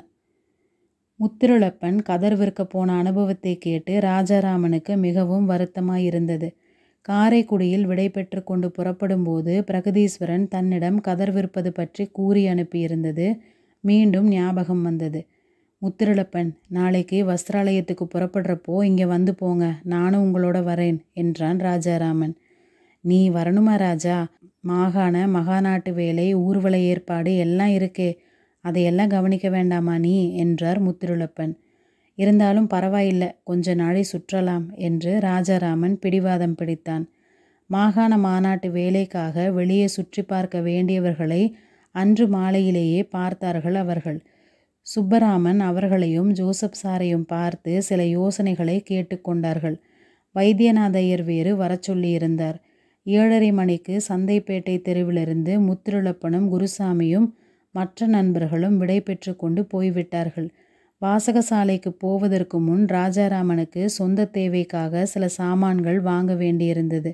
முத்திருளப்பன் 1.20 1.98
கதர் 2.02 2.36
விற்க 2.36 2.66
போன 2.66 2.98
அனுபவத்தை 2.98 3.54
கேட்டு 3.58 3.94
ராஜாராமனுக்கு 4.00 4.94
மிகவும் 4.98 5.46
வருத்தமாக 5.46 6.02
இருந்தது. 6.02 6.50
காரைக்குடியில் 7.06 7.86
விடை 7.86 8.08
பெற்று 8.10 8.44
கொண்டு 8.44 8.68
புறப்படும்போது 8.72 9.54
பிரகதீஸ்வரன் 9.70 10.46
தன்னிடம் 10.48 11.00
கதர் 11.02 11.34
விற்பது 11.36 11.72
பற்றி 11.72 12.06
கூறி 12.12 12.44
அனுப்பியிருந்தது. 12.48 13.28
மீண்டும் 13.84 14.30
ஞாபகம் 14.30 14.82
வந்தது. 14.82 15.22
முத்திருளப்பன் 15.82 16.50
நாளைக்கு 16.68 17.18
வஸ்திராலயத்துக்கு 17.24 18.06
புறப்படுறப்போ 18.06 18.74
இங்கே 18.84 19.06
வந்து 19.06 19.32
போங்க 19.34 19.66
நானும் 19.84 20.24
உங்களோட 20.26 20.58
வரேன் 20.64 20.98
என்றான் 21.14 21.60
ராஜாராமன். 21.60 22.34
நீ 23.04 23.20
வரணுமா 23.30 23.76
ராஜா? 23.78 24.18
மாகாண 24.60 25.16
மகாநாட்டு 25.28 25.92
வேலை 25.94 26.26
ஊர்வல 26.36 26.76
ஏற்பாடு 26.90 27.36
எல்லாம் 27.38 27.70
இருக்கே 27.70 28.10
அதையெல்லாம் 28.66 29.08
கவனிக்க 29.08 29.50
வேண்டாமா 29.50 29.96
நீ? 29.98 30.16
என்றார் 30.36 30.80
முத்திருளப்பன் 30.82 31.54
இருந்தாலும் 32.18 32.68
பரவாயில்லை 32.68 33.30
கொஞ்ச 33.44 33.74
நாளை 33.74 34.04
சுற்றலாம் 34.12 34.66
என்று 34.80 35.12
ராஜாராமன் 35.20 35.96
பிடிவாதம் 36.00 36.58
பிடித்தான். 36.62 37.06
மாகாண 37.70 38.14
மாநாட்டு 38.18 38.68
வேலைக்காக 38.72 39.52
வெளியே 39.52 39.88
சுற்றி 39.88 40.22
பார்க்க 40.24 40.60
வேண்டியவர்களை 40.60 41.42
அன்று 41.96 42.26
மாலையிலேயே 42.28 43.02
பார்த்தார்கள் 43.10 43.76
அவர்கள். 43.76 44.20
சுப்பராமன் 44.88 45.60
அவர்களையும் 45.60 46.30
ஜோசப் 46.32 46.80
சாரையும் 46.84 47.26
பார்த்து 47.28 47.82
சில 47.82 48.02
யோசனைகளை 48.08 48.84
கேட்டுக்கொண்டார்கள் 48.90 49.76
வைத்தியநாதையர் 50.36 51.24
வேறு 51.24 51.52
வர 51.56 51.72
சொல்லியிருந்தார். 51.88 52.58
ஏழரை 53.06 53.52
மணிக்கு 53.52 53.94
சந்தைப்பேட்டை 54.08 54.76
தெருவிலிருந்து 54.88 55.54
முத்திருளப்பனும் 55.60 56.48
குருசாமியும் 56.50 57.28
மற்ற 57.76 58.08
நண்பர்களும் 58.08 58.78
விடை 58.78 59.02
பெற்று 59.02 59.32
கொண்டு 59.36 59.62
போய்விட்டார்கள். 59.66 60.50
வாசகசாலைக்கு 61.02 61.92
போவதற்கு 61.98 62.58
முன் 62.60 62.86
ராஜாராமனுக்கு 62.88 63.84
சொந்த 63.90 64.26
தேவைக்காக 64.28 65.06
சில 65.06 65.28
சாமான்கள் 65.40 66.00
வாங்க 66.02 66.34
வேண்டியிருந்தது. 66.34 67.12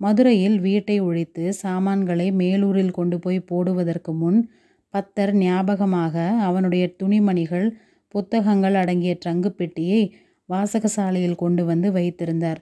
மதுரையில் 0.00 0.58
வீட்டை 0.60 0.96
ஒழித்து 1.00 1.44
சாமான்களை 1.54 2.28
மேலூரில் 2.32 2.90
கொண்டு 2.90 3.18
போய் 3.18 3.40
போடுவதற்கு 3.40 4.12
முன் 4.14 4.40
பத்தர் 4.94 5.32
ஞாபகமாக 5.34 6.14
அவனுடைய 6.38 6.84
துணிமணிகள் 7.02 7.66
புத்தகங்கள் 8.08 8.74
அடங்கிய 8.74 9.18
ட்ரங்கு 9.24 9.50
பெட்டியை 9.50 10.02
வாசகசாலையில் 10.48 11.34
கொண்டு 11.34 11.64
வந்து 11.64 11.92
வைத்திருந்தார். 11.92 12.60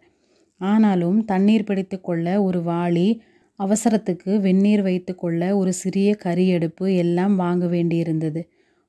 ஆனாலும் 0.61 1.25
தண்ணீர் 1.25 1.65
பிடித்து 1.65 2.01
கொள்ள 2.01 2.27
ஒரு 2.43 2.61
வாளி 2.63 3.09
அவசரத்துக்கு 3.59 4.41
வெந்நீர் 4.41 4.83
வைத்து 4.83 5.13
கொள்ள 5.15 5.57
ஒரு 5.57 5.73
சிறிய 5.73 6.17
கரியடுப்பு 6.25 6.87
எல்லாம் 6.97 7.37
வாங்க 7.37 7.67
வேண்டியிருந்தது. 7.67 8.41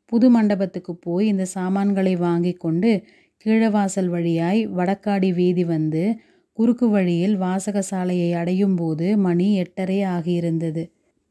புது 0.05 0.29
மண்டபத்துக்கு 0.29 0.93
போய் 0.95 1.25
இந்த 1.27 1.45
சாமான்களை 1.45 2.15
வாங்கி 2.15 2.53
கொண்டு 2.53 2.91
கீழவாசல் 3.45 4.09
வழியாய் 4.09 4.61
வடக்காடி 4.67 5.33
வீதி 5.33 5.63
வந்து 5.63 6.03
குறுக்கு 6.57 6.89
வழியில் 6.89 7.35
வாசகசாலையை 7.37 8.29
அடையும் 8.33 8.75
போது 8.75 9.17
மணி 9.17 9.47
எட்டரை 9.55 9.99
ஆகியிருந்தது. 10.15 10.83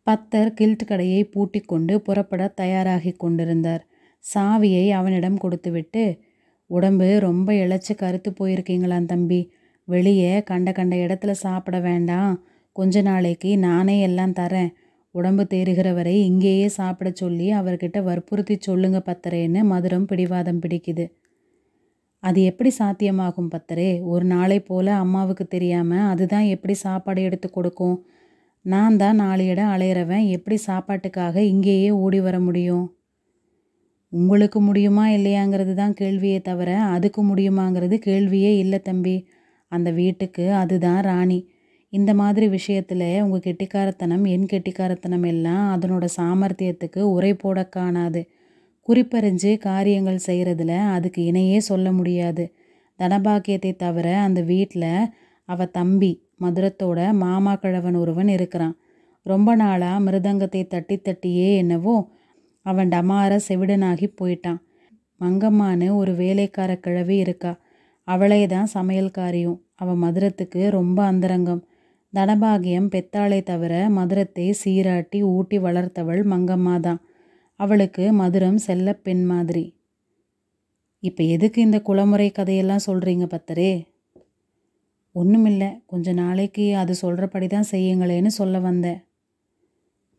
பத்தர் 0.09 0.49
கில்ட் 0.49 0.85
கடையை 0.87 1.25
பூட்டி 1.25 1.61
கொண்டு 1.61 2.00
புறப்பட 2.00 2.55
தயாராகி 2.61 3.12
கொண்டிருந்தார். 3.12 3.83
சாவியை 4.25 4.91
அவனிடம் 4.91 5.38
கொடுத்துவிட்டு 5.38 6.21
உடம்பு 6.71 7.21
ரொம்ப 7.21 7.53
இழைச்சி 7.53 7.95
கருத்து 7.97 8.31
போயிருக்கீங்களாம் 8.31 9.05
தம்பி. 9.05 9.41
வெளியே 9.85 10.43
கண்ட 10.43 10.73
கண்ட 10.73 10.97
இடத்துல 10.97 11.31
சாப்பிட 11.31 11.81
வேண்டாம். 11.81 12.47
கொஞ்ச 12.73 13.03
நாளைக்கு 13.03 13.59
நானே 13.59 14.00
எல்லாம் 14.00 14.33
தரேன். 14.33 14.71
உடம்பு 15.11 15.47
தேறுகிற 15.55 15.95
வரை 15.95 16.25
இங்கேயே 16.25 16.69
சாப்பிட 16.69 17.11
சொல்லி 17.15 17.53
அவர்கிட்ட 17.53 18.03
வற்புறுத்தி 18.03 18.57
சொல்லுங்க 18.61 18.99
பத்தரேன்னு 19.07 19.61
மதுரம் 19.73 20.05
பிடிவாதம் 20.05 20.61
பிடிக்குது. 20.61 21.07
அது 22.23 22.43
எப்படி 22.43 22.71
சாத்தியமாகும் 22.79 23.50
பத்தரே? 23.55 23.91
ஒரு 24.03 24.25
நாளை 24.25 24.61
போல் 24.61 24.87
அம்மாவுக்கு 24.87 25.47
தெரியாமல் 25.47 26.09
அதுதான் 26.09 26.43
எப்படி 26.45 26.75
சாப்பாடு 26.75 27.23
எடுத்து 27.23 27.50
கொடுக்கும்? 27.50 28.07
நான் 28.68 28.96
தான் 28.96 29.16
நாலு 29.16 29.46
இடம் 29.46 29.72
அலையிறவன். 29.75 30.25
எப்படி 30.28 30.56
சாப்பாட்டுக்காக 30.66 31.37
இங்கேயே 31.37 31.90
ஓடி 31.90 32.20
வர 32.20 32.40
முடியும்? 32.40 32.87
உங்களுக்கு 34.08 34.60
முடியுமா 34.60 35.08
இல்லையாங்கிறது 35.08 35.75
தான் 35.75 35.94
கேள்வியே 36.00 36.40
தவிர 36.40 36.78
அதுக்கு 36.80 37.22
முடியுமாங்கிறது 37.22 37.96
கேள்வியே 38.06 38.52
இல்லை 38.58 38.80
தம்பி. 38.80 39.28
அந்த 39.68 39.90
வீட்டுக்கு 39.90 40.52
அதுதான் 40.52 41.00
ராணி. 41.00 41.48
இந்த 41.88 42.14
மாதிரி 42.14 42.48
விஷயத்தில் 42.48 43.22
உங்கள் 43.22 43.44
கெட்டிக்காரத்தனம் 43.44 44.25
என் 44.25 44.46
கெட்டிக்காரத்தனம் 44.46 45.26
எல்லாம் 45.26 45.78
அதனோட 45.78 46.06
சாமர்த்தியத்துக்கு 46.16 47.00
உரை 47.00 47.34
போட 47.34 47.64
காணாது. 47.64 48.22
குறிப்பறிஞ்சு 48.88 49.58
காரியங்கள் 49.58 50.26
செய்கிறதுல 50.26 50.75
அதுக்கு 50.88 51.22
இணையே 51.32 51.58
சொல்ல 51.58 51.92
முடியாது. 51.92 52.44
தனபாக்கியத்தை 53.00 53.76
தவிர 53.76 54.18
அந்த 54.18 54.40
வீட்டில் 54.42 54.90
அவ 55.44 55.64
தம்பி 55.64 56.12
மதுரத்தோட 56.40 57.12
மாமா 57.12 57.54
கிழவன் 57.54 57.95
ஒருவன் 57.95 58.28
இருக்கிறான். 58.28 58.76
ரொம்ப 59.23 59.54
நாளாக 59.54 60.00
மிருதங்கத்தை 60.00 60.66
தட்டி 60.66 60.97
தட்டியே 60.99 61.57
என்னவோ 61.57 61.97
அவன் 62.62 62.88
டமார 62.88 63.40
செவிடனாகி 63.49 64.07
போயிட்டான். 64.21 64.61
மங்கம்மான்னு 65.21 65.88
ஒரு 65.97 66.12
வேலைக்கார 66.14 66.71
கிழவி 66.76 67.16
இருக்கா. 67.16 67.52
அவளே 68.09 68.47
தான் 68.47 68.68
சமையல்காரியும். 68.75 69.59
அவன் 69.75 70.02
மதுரத்துக்கு 70.02 70.68
ரொம்ப 70.68 70.99
அந்தரங்கம். 71.02 71.62
தனபாகியம் 72.14 72.88
பெத்தாளை 72.88 73.42
தவிர 73.42 73.88
மதுரத்தை 73.88 74.47
சீராட்டி 74.64 75.23
ஊட்டி 75.23 75.59
வளர்த்தவள் 75.59 76.23
மங்கம்மா 76.25 76.80
தான் 76.80 77.00
அவளுக்கு 77.61 78.04
மதுரம் 78.12 78.61
செல்ல 78.66 78.92
பெண் 78.92 79.25
மாதிரி. 79.25 79.64
இப்போ 81.02 81.23
எதுக்கு 81.25 81.59
இந்த 81.62 81.78
குளமுறை 81.80 82.30
கதையெல்லாம் 82.30 82.87
சொல்கிறீங்க 82.87 83.25
பத்தரே? 83.25 83.73
ஒன்றுமில்ல 85.15 85.83
கொஞ்ச 85.87 86.12
நாளைக்கு 86.12 86.77
அது 86.77 86.95
சொல்கிறபடி 86.95 87.47
தான் 87.47 87.71
செய்யுங்களேன்னு 87.71 88.27
சொல்ல 88.27 88.59
வந்தேன். 88.59 89.00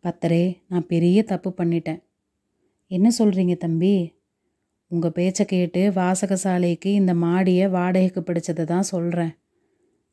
பத்தரே 0.04 0.58
நான் 0.68 0.88
பெரிய 0.88 1.24
தப்பு 1.24 1.54
பண்ணிட்டேன். 1.58 2.02
என்ன 2.88 3.10
சொல்கிறீங்க 3.20 3.58
தம்பி? 3.58 4.18
உங்கள் 4.88 5.12
பேச்சை 5.12 5.46
கேட்டு 5.46 5.92
வாசகசாலைக்கு 5.92 6.86
இந்த 6.86 7.14
மாடியை 7.14 7.68
வாடகைக்கு 7.68 8.22
பிடிச்சதை 8.22 8.64
தான் 8.64 8.82
சொல்கிறேன் 8.82 9.34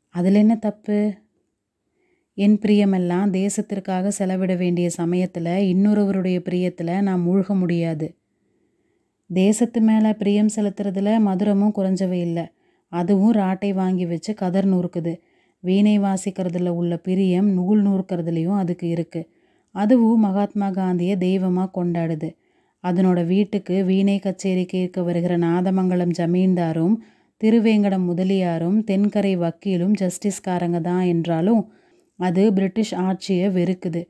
அதில் 0.09 0.35
என்ன 0.35 0.55
தப்பு? 0.55 1.13
என் 2.33 2.59
பிரியமெல்லாம் 2.59 3.29
தேசத்திற்காக 3.31 4.07
செலவிட 4.07 4.55
வேண்டிய 4.55 4.89
சமயத்தில் 4.89 5.45
இன்னொருவருடைய 5.45 6.39
பிரியத்தில் 6.49 7.01
நான் 7.01 7.25
மூழ்க 7.27 7.55
முடியாது. 7.55 8.17
தேசத்து 9.29 9.81
மேலே 9.81 10.13
பிரியம் 10.13 10.53
செலுத்துறதுல 10.55 11.19
மதுரமும் 11.19 11.73
குறைஞ்சவை 11.75 12.19
இல்லை. 12.21 12.45
அதுவும் 12.91 13.33
ராட்டை 13.33 13.71
வாங்கி 13.73 14.05
வச்சு 14.05 14.31
கதர் 14.33 14.69
நூறுக்குது. 14.73 15.13
வீணை 15.63 15.95
வாசிக்கிறதுல 15.99 16.71
உள்ள 16.79 16.93
பிரியம் 16.97 17.49
நூல் 17.49 17.81
நூறுக்கிறதுலையும் 17.87 18.59
அதுக்கு 18.61 18.87
இருக்குது 18.95 19.29
அதுவும் 19.75 20.19
மகாத்மா 20.19 20.67
காந்தியை 20.71 21.15
தெய்வமாக 21.17 21.73
கொண்டாடுது. 21.77 22.29
அதனோட 22.83 23.19
வீட்டுக்கு 23.25 23.75
வீணை 23.83 24.17
கச்சேரி 24.19 24.65
கேட்க 24.65 25.01
வருகிற 25.01 25.33
நாதமங்கலம் 25.37 26.13
ஜமீன்தாரும் 26.19 26.95
திருவேங்கடம் 27.41 28.05
முதலியாரும் 28.09 28.77
தென்கரை 28.83 29.33
வக்கீலும் 29.43 29.95
ஜஸ்டிஸ்காரங்க 30.01 30.79
தான் 30.81 31.05
என்றாலும் 31.13 31.63
அது 32.19 32.43
பிரிட்டிஷ் 32.53 32.93
ஆட்சியை 33.07 33.47
வெறுக்குது. 33.57 34.01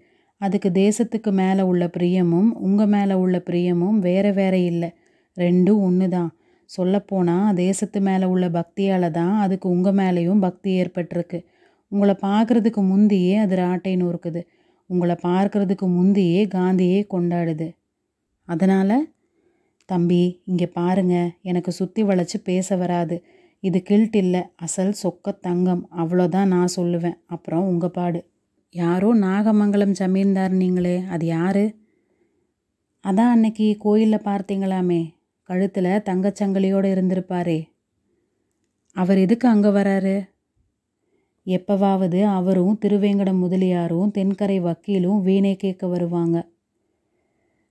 அதுக்கு 0.42 0.70
தேசத்துக்கு 0.72 1.32
மேலே 1.32 1.64
உள்ள 1.72 1.84
பிரியமும் 1.98 2.50
உங்கள் 2.68 2.92
மேலே 2.96 3.16
உள்ள 3.24 3.38
பிரியமும் 3.50 3.98
வேற 4.00 4.26
வேற 4.32 4.56
இல்லை. 4.72 4.90
ரெண்டும் 5.38 5.82
ஒன்று 5.88 6.08
தான் 6.10 6.30
சொல்லப்போனால் 6.76 7.56
தேசத்து 7.56 8.00
மேலே 8.02 8.26
உள்ள 8.26 8.46
பக்தியால் 8.50 9.12
தான் 9.12 9.36
அதுக்கு 9.40 9.70
உங்கள் 9.70 9.94
மேலேயும் 9.94 10.40
பக்தி 10.40 10.70
ஏற்பட்டிருக்கு. 10.82 11.40
உங்களை 11.92 12.16
பார்க்குறதுக்கு 12.22 12.82
முந்தியே 12.84 13.36
அது 13.36 13.56
ராட்டை 13.56 13.94
நூறுக்குது. 14.02 14.42
உங்களை 14.90 15.16
பார்க்குறதுக்கு 15.24 15.88
முந்தியே 15.88 16.42
காந்தியே 16.48 17.00
கொண்டாடுது. 17.14 17.68
அதனால் 18.48 18.98
தம்பி 19.90 20.22
இங்கே 20.44 20.68
பாருங்க 20.68 21.16
எனக்கு 21.42 21.72
சுற்றி 21.72 22.04
வளைச்சி 22.04 22.38
பேச 22.44 22.76
வராது. 22.76 23.18
இது 23.64 23.78
கில்ட் 23.82 24.16
இல்லை 24.16 24.42
அசல் 24.56 24.96
சொக்க 25.04 25.34
தங்கம். 25.40 25.84
அவ்வளோதான் 25.98 26.52
நான் 26.56 26.76
சொல்லுவேன். 26.76 27.18
அப்புறம் 27.26 27.68
உங்கள் 27.68 27.96
பாடு. 27.98 28.20
யாரோ 28.76 29.10
நாகமங்கலம் 29.16 29.98
ஜமீன்தார் 30.00 30.54
நீங்களே 30.62 30.98
அது 31.14 31.26
யார்? 31.26 31.64
அதான் 33.04 33.34
அன்னைக்கு 33.36 33.68
கோயிலில் 33.80 34.28
பார்த்தீங்களாமே 34.30 35.02
கழுத்தில் 35.48 35.84
தங்கச்சங்கிலியோடு 35.84 36.90
இருந்திருப்பாரே. 36.94 37.68
அவர் 38.92 39.18
எதுக்கு 39.18 39.48
அங்கே 39.48 39.68
வராரு? 39.68 40.30
எப்பவாவது 41.46 42.24
அவரும் 42.24 42.80
திருவேங்கடம் 42.86 43.42
முதலியாரும் 43.44 44.12
தென்கரை 44.12 44.60
வக்கீலும் 44.62 45.22
வீணை 45.22 45.56
கேட்க 45.56 45.88
வருவாங்க. 45.88 46.48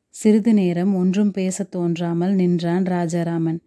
சிறிது 0.08 0.54
நேரம் 0.54 0.94
ஒன்றும் 0.94 1.30
பேசத் 1.30 1.70
தோன்றாமல் 1.70 2.34
நின்றான் 2.34 2.84
ராஜாராமன். 2.84 3.58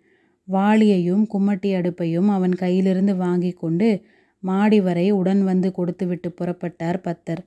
வாளியையும் 0.52 1.26
கும்மட்டி 1.34 1.74
அடுப்பையும் 1.76 2.28
அவன் 2.28 2.52
கையிலிருந்து 2.52 3.16
வாங்கி 3.16 3.52
கொண்டு 3.52 4.02
மாடி 4.40 4.82
வரை 4.82 5.12
உடன் 5.12 5.44
வந்து 5.44 5.72
கொடுத்துவிட்டு 5.72 6.34
புறப்பட்டார் 6.42 7.02
பத்தர். 7.04 7.46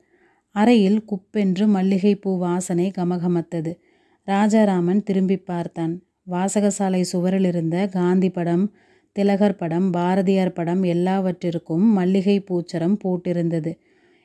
அறையில் 0.50 1.04
குப்பென்று 1.04 1.66
மல்லிகைப்பூ 1.66 2.38
வாசனை 2.38 2.92
கமகமத்தது. 2.99 3.78
ராஜாராமன் 4.25 5.02
திரும்பி 5.02 5.37
பார்த்தான். 5.37 6.02
வாசகசாலை 6.26 7.00
சுவரில் 7.00 7.45
இருந்த 7.45 7.87
காந்தி 7.87 8.31
படம் 8.31 8.64
திலகர் 9.17 9.57
படம் 9.57 9.91
பாரதியார் 9.91 10.52
படம் 10.52 10.83
எல்லாவற்றிற்கும் 10.83 11.87
மல்லிகை 11.93 12.45
பூச்சரம் 12.50 12.97
போட்டிருந்தது. 13.05 13.73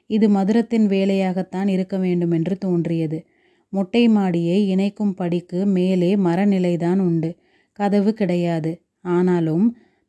இது 0.10 0.30
மதுரத்தின் 0.30 0.86
வேலையாகத்தான் 0.88 1.68
இருக்க 1.68 1.98
வேண்டுமென்று 1.98 2.58
தோன்றியது. 2.58 3.26
மொட்டை 3.74 4.08
மாடியை 4.08 4.68
இணைக்கும் 4.68 5.14
படிக்கு 5.14 5.66
மேலே 5.66 6.16
மரநிலைதான் 6.16 7.00
உண்டு. 7.00 7.36
கதவு 7.80 8.14
கிடையாது. 8.14 8.72
ஆனாலும் 9.02 9.66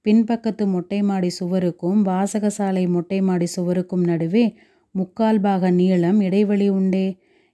பின்பக்கத்து 0.06 0.66
மொட்டை 0.66 1.02
மாடி 1.02 1.28
சுவருக்கும் 1.28 2.04
வாசகசாலை 2.04 2.88
மொட்டை 2.88 3.20
மாடி 3.20 3.46
சுவருக்கும் 3.46 4.04
நடுவே 4.04 4.44
முக்கால் 4.94 5.40
பாக 5.40 5.70
நீளம் 5.70 6.20
இடைவெளி 6.20 6.68
உண்டே? 6.68 7.06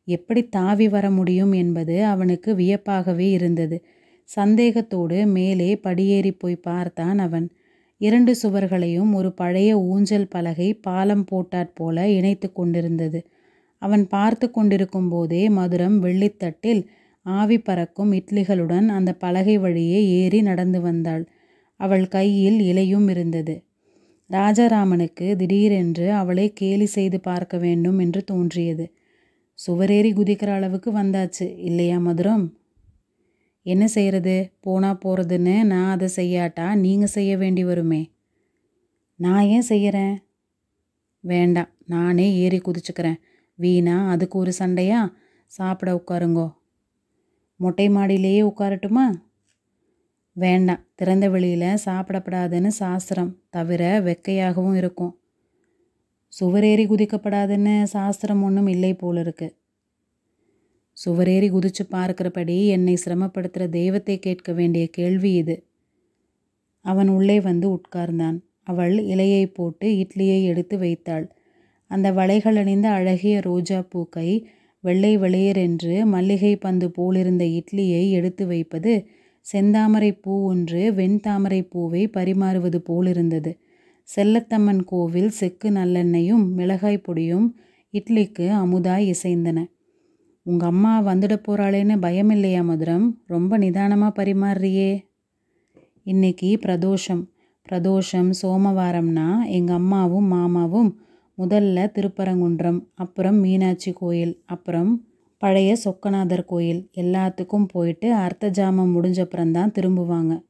எப்படி 0.09 0.43
தாவி 0.49 0.89
வர 0.89 1.11
முடியும் 1.11 1.53
என்பது 1.53 2.05
அவனுக்கு 2.05 2.55
வியப்பாகவே 2.55 3.27
இருந்தது. 3.31 3.77
சந்தேகத்தோடு 4.25 5.27
மேலே 5.27 5.77
படியேறி 5.77 6.33
போய் 6.33 6.57
பார்த்தான் 6.57 7.19
அவன். 7.19 7.51
இரண்டு 7.99 8.35
சுவர்களையும் 8.43 9.13
ஒரு 9.15 9.33
பழைய 9.33 9.81
ஊஞ்சல் 9.81 10.29
பலகை 10.29 10.75
பாலம் 10.75 11.25
போட்டாற் 11.31 11.75
போல 11.75 12.09
இணைத்து 12.09 12.53
கொண்டிருந்தது. 12.53 13.21
அவன் 13.79 14.07
பார்த்து 14.07 14.51
கொண்டிருக்கும் 14.51 15.09
போதே 15.09 15.49
மதுரம் 15.49 15.99
வெள்ளித்தட்டில் 15.99 16.83
ஆவி 17.23 17.59
பறக்கும் 17.59 18.13
இட்லிகளுடன் 18.13 18.89
அந்த 18.89 19.13
பலகை 19.15 19.59
வழியே 19.59 20.09
ஏறி 20.09 20.43
நடந்து 20.43 20.81
வந்தாள். 20.81 21.25
அவள் 21.77 22.09
கையில் 22.09 22.59
இலையும் 22.61 23.09
இருந்தது. 23.09 23.55
ராஜாராமனுக்கு 24.31 25.37
திடீரென்று 25.37 26.13
அவளை 26.13 26.53
கேலி 26.53 26.87
செய்து 26.87 27.21
பார்க்க 27.21 27.59
வேண்டும் 27.59 27.99
என்று 27.99 28.25
தோன்றியது. 28.25 28.93
சுவரேறி 29.59 30.11
குதிக்கிற 30.13 30.47
அளவுக்கு 30.47 30.93
வந்தாச்சு 30.93 31.59
இல்லையா 31.59 31.99
மதுரம்? 31.99 32.45
என்ன 33.67 33.87
செய்கிறது 33.87 34.53
போனால் 34.61 34.99
போகிறதுன்னு 35.05 35.63
நான் 35.63 35.91
அதை 35.91 36.09
செய்யாட்டா? 36.17 36.75
நீங்கள் 36.75 37.09
செய்ய 37.09 37.37
வேண்டி 37.37 37.65
வருமே. 37.65 38.13
நான் 39.17 39.45
ஏன் 39.45 39.63
செய்கிறேன் 39.63 40.19
வேண்டாம். 41.21 41.69
நானே 41.87 42.37
ஏறி 42.37 42.59
குதிச்சுக்கிறேன். 42.59 43.21
வீணா? 43.55 44.09
அதுக்கு 44.09 44.39
ஒரு 44.39 44.53
சண்டையா? 44.53 45.01
சாப்பிட 45.47 45.91
உட்காருங்கோ. 45.95 46.55
மொட்டை 47.57 47.89
மாடியிலேயே 47.89 48.43
உட்காரட்டுமா? 48.43 49.15
வேண்டாம். 50.33 50.85
திறந்த 50.95 51.29
வெளியில் 51.29 51.79
சாப்பிடப்படாதுன்னு 51.85 52.67
சாஸ்திரம். 52.67 53.39
தவிர 53.51 54.01
வெக்கையாகவும் 54.01 54.77
இருக்கும். 54.77 55.19
சுவரேறி 56.41 56.85
குதிக்கப்படாதுன்னு 56.87 57.83
சாஸ்திரம் 57.83 58.43
ஒன்றும் 58.43 58.67
இல்லை 58.67 58.95
போல 58.95 59.23
இருக்குது 59.23 59.57
சுவரேறி 60.97 61.49
குதிச்சு 61.51 61.85
பார்க்கிறபடி 61.91 62.67
என்னை 62.67 62.97
சிரமப்படுத்துகிற 63.05 63.69
தெய்வத்தை 63.69 64.19
கேட்க 64.19 64.53
வேண்டிய 64.53 64.87
கேள்வி 64.89 65.33
இது. 65.33 65.65
அவன் 66.81 67.09
உள்ளே 67.09 67.41
வந்து 67.41 67.67
உட்கார்ந்தான். 67.69 68.39
அவள் 68.63 68.95
இலையை 68.99 69.47
போட்டு 69.47 69.89
இட்லியை 69.89 70.43
எடுத்து 70.43 70.79
வைத்தாள். 70.79 71.27
அந்த 71.87 72.13
வளைகள் 72.13 72.57
அணிந்த 72.57 72.89
அழகிய 72.91 73.41
ரோஜா 73.41 73.83
பூக்கை 73.89 74.47
வெள்ளை 74.81 75.19
வெளியரென்று 75.19 76.05
மல்லிகை 76.05 76.57
பந்து 76.57 76.87
போலிருந்த 76.89 77.45
இட்லியை 77.45 78.11
எடுத்து 78.11 78.47
வைப்பது 78.47 79.07
செந்தாமரை 79.53 80.19
பூ 80.21 80.45
ஒன்று 80.45 80.93
வெண்தாமரை 80.93 81.69
பூவை 81.69 82.09
பரிமாறுவது 82.09 82.77
போலிருந்தது. 82.77 83.59
செல்லத்தம்மன் 84.17 84.83
கோவில் 84.85 85.31
செக்கு 85.31 85.71
நல்லெண்ணெயும் 85.71 86.45
மிளகாய் 86.55 87.05
பொடியும் 87.09 87.47
இட்லிக்கு 87.95 88.47
அமுதாய் 88.63 89.07
இசைந்தன. 89.07 89.59
உங்கள் 90.47 90.69
அம்மா 90.69 91.03
வந்துட 91.03 91.35
போகிறாளேன்னு 91.47 92.01
பயம் 92.01 92.31
இல்லையா 92.31 92.63
மதுரம்? 92.63 93.11
ரொம்ப 93.27 93.59
நிதானமாக 93.59 94.23
பரிமாறுறியே. 94.23 95.05
இன்னைக்கு 96.03 96.59
பிரதோஷம். 96.63 97.23
பிரதோஷம் 97.67 98.31
சோமவாரம்னா 98.43 99.47
எங்கள் 99.47 99.77
அம்மாவும் 99.77 100.25
மாமாவும் 100.25 100.91
முதல்ல 101.39 101.87
திருப்பரங்குன்றம் 101.95 102.81
அப்புறம் 102.95 103.35
மீனாட்சி 103.35 103.93
கோயில் 103.93 104.43
அப்புறம் 104.47 105.07
பழைய 105.39 105.77
சொக்கநாதர் 105.85 106.45
கோயில் 106.45 106.91
எல்லாத்துக்கும் 106.97 107.69
போயிட்டு 107.69 108.15
அர்த்த 108.15 108.51
ஜாமம் 108.51 108.93
முடிஞ்சப்புறம்தான் 108.97 109.75
திரும்புவாங்க. 109.79 110.45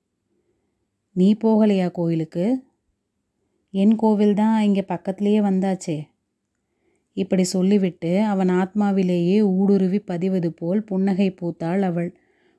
நீ 1.13 1.37
போகலையா 1.45 1.91
கோயிலுக்கு? 1.91 2.65
என் 3.71 3.97
கோவில் 3.97 4.35
தான் 4.35 4.63
இங்கே 4.63 4.85
பக்கத்துலேயே 4.89 5.41
வந்தாச்சே. 5.41 5.97
இப்படி 7.17 7.45
சொல்லிவிட்டு 7.45 8.21
அவன் 8.23 8.49
ஆத்மாவிலேயே 8.49 9.41
ஊடுருவி 9.41 9.99
பதிவது 10.01 10.51
போல் 10.51 10.85
புன்னகை 10.85 11.35
பூத்தாள் 11.41 11.81
அவள். 11.81 12.11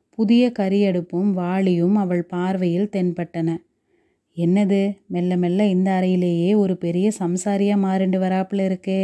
புதிய 0.10 0.52
கரியடுப்பும் 0.60 1.32
வாளியும் 1.32 1.96
அவள் 1.96 2.24
பார்வையில் 2.24 2.90
தென்பட்டன. 2.90 3.50
என்னது? 4.38 4.98
மெல்ல 5.08 5.38
மெல்ல 5.38 5.66
இந்த 5.66 5.92
அறையிலேயே 5.92 6.56
ஒரு 6.56 6.78
பெரிய 6.78 7.12
சம்சாரியாக 7.20 7.84
மாறிண்டு 7.84 8.20
வராப்புல 8.20 8.64
இருக்கே. 8.70 9.02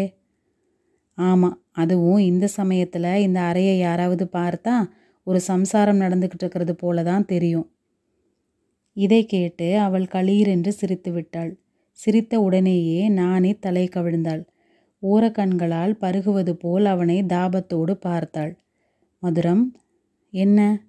ஆமாம் 1.17 1.57
அதுவும் 1.71 2.17
இந்த 2.17 2.47
சமயத்தில் 2.47 3.13
இந்த 3.17 3.39
அறையை 3.41 3.77
யாராவது 3.77 4.29
பார்த்தா 4.33 4.75
ஒரு 5.23 5.39
சம்சாரம் 5.39 5.99
நடந்துக்கிட்டு 5.99 6.43
இருக்கிறது 6.43 6.75
போல 6.75 7.03
தான் 7.03 7.25
தெரியும். 7.25 7.67
இதை 8.97 9.25
கேட்டு 9.25 9.79
அவள் 9.79 10.03
களீரென்று 10.03 10.69
சிரித்து 10.69 11.11
விட்டாள் 11.11 11.51
சிரித்த 11.91 12.39
உடனேயே 12.39 13.09
நானே 13.09 13.51
தலை 13.59 13.89
கவிழ்ந்தாள். 13.95 14.41
ஓரக்கண்களால் 15.03 15.93
பருகுவது 16.01 16.53
போல் 16.53 16.85
அவனை 16.85 17.23
தாபத்தோடு 17.23 17.93
பார்த்தாள். 17.93 18.57
மதுரம் 19.23 19.63
என்ன? 20.29 20.81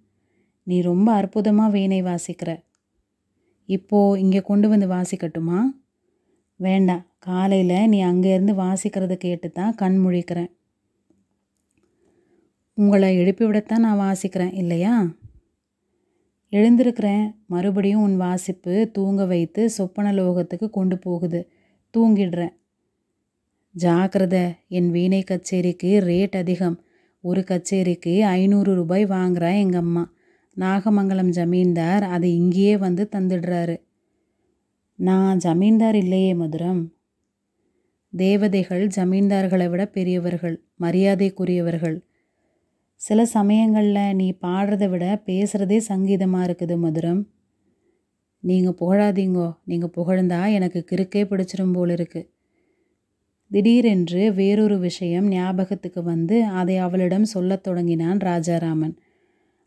நீ 0.62 0.81
ரொம்ப 0.81 1.12
அற்புதமாக 1.12 1.70
வீணை 1.70 2.03
வாசிக்கிற. 2.03 2.51
இப்போ 3.64 4.18
இங்கே 4.18 4.40
கொண்டு 4.40 4.68
வந்து 4.68 4.87
வாசிக்கட்டுமா? 4.87 5.61
வேண்டாம் 6.57 7.07
காலையில் 7.18 7.88
நீ 7.88 8.05
அங்கேருந்து 8.05 8.55
வாசிக்கிறத 8.55 9.14
கேட்டு 9.14 9.53
தான் 9.53 9.75
கண் 9.75 10.07
முழிக்கிறேன். 10.07 10.51
உங்களை 12.75 13.16
எழுப்பி 13.16 13.44
விடத்தான் 13.44 13.85
நான் 13.87 14.01
வாசிக்கிறேன் 14.01 14.53
இல்லையா? 14.53 15.07
எழுந்திருக்கிறேன். 16.51 17.37
மறுபடியும் 17.46 18.03
உன் 18.03 18.16
வாசிப்பு 18.16 18.90
தூங்க 18.92 19.25
வைத்து 19.25 19.70
சொப்பன 19.70 20.12
லோகத்துக்கு 20.12 20.70
கொண்டு 20.70 20.98
போகுது. 20.98 21.53
தூங்கிடுறேன். 21.96 22.55
ஜாக்கிரத. 23.74 24.54
என் 24.68 24.90
வீணை 24.90 25.22
கச்சேரிக்கு 25.22 26.00
ரேட் 26.00 26.37
அதிகம். 26.37 26.85
ஒரு 27.20 27.44
கச்சேரிக்கு 27.44 28.24
ஐநூறு 28.24 28.74
ரூபாய் 28.74 29.06
வாங்குறா 29.06 29.58
எங்கள் 29.58 29.80
அம்மா. 29.80 30.12
நாகமங்கலம் 30.54 31.28
ஜமீன்தார் 31.28 32.02
அதை 32.02 32.35
இங்கேயே 32.35 32.76
வந்து 32.76 33.08
தந்துடுறாரு. 33.12 33.76
நான் 34.94 35.38
ஜமீன்தார் 35.38 35.94
இல்லையே 35.94 36.35
மதுரம். 36.35 36.82
தேவதைகள் 38.11 38.87
ஜமீன்தார்களை 38.87 39.70
விட 39.70 39.87
பெரியவர்கள் 39.87 40.64
மரியாதைக்குரியவர்கள். 40.80 41.96
சில 42.94 43.24
சமயங்களில் 43.26 44.14
நீ 44.14 44.37
பாடுறதை 44.40 44.88
விட 44.88 45.22
பேசுகிறதே 45.26 45.78
சங்கீதமாக 45.78 46.46
இருக்குது 46.48 46.76
மதுரம். 46.76 47.22
நீங்கள் 48.38 48.78
புகழாதீங்கோ. 48.80 49.56
நீங்கள் 49.64 49.94
புகழ்ந்தா 49.96 50.52
எனக்கு 50.52 50.85
கிறுக்கே 50.90 51.24
பிடிச்சிரும் 51.24 51.72
போல் 51.72 51.88
இருக்குது 51.88 52.31
திடீரென்று 53.52 54.22
வேறொரு 54.32 54.76
விஷயம் 54.78 55.26
ஞாபகத்துக்கு 55.28 56.00
வந்து 56.02 56.36
அதை 56.60 56.76
அவளிடம் 56.76 57.26
சொல்லத் 57.32 57.64
தொடங்கினான் 57.66 58.20
ராஜாராமன். 58.20 58.94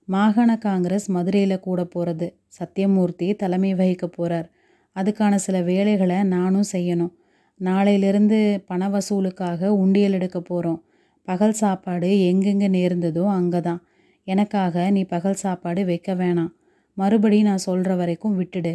மாகாண 0.08 0.52
காங்கிரஸ் 0.58 1.06
மதுரையில் 1.10 1.63
கூட 1.67 1.82
போகிறது 1.86 2.28
சத்தியமூர்த்தி 2.48 3.28
தலைமை 3.36 3.71
வகிக்க 3.74 4.06
போகிறார் 4.08 4.48
அதுக்கான 4.95 5.36
சில 5.45 5.58
வேலைகளை 5.62 6.17
நானும் 6.36 6.67
செய்யணும். 6.71 7.13
நாளையிலிருந்து 7.60 8.39
பண 8.69 8.89
வசூலுக்காக 8.89 9.69
உண்டியல் 9.84 10.17
எடுக்க 10.19 10.39
போகிறோம் 10.41 10.82
பகல் 11.28 11.56
சாப்பாடு 11.62 12.10
எங்கெங்கே 12.30 12.69
நேர்ந்ததோ 12.78 13.24
அங்கே 13.38 13.62
தான் 13.62 13.82
எனக்காக 14.28 14.89
நீ 14.95 15.02
பகல் 15.06 15.41
சாப்பாடு 15.43 15.82
வைக்க 15.86 16.12
வேணாம். 16.15 16.52
மறுபடி 16.98 17.39
நான் 17.41 17.65
சொல்கிற 17.67 17.93
வரைக்கும் 17.95 18.38
விட்டுடு. 18.39 18.74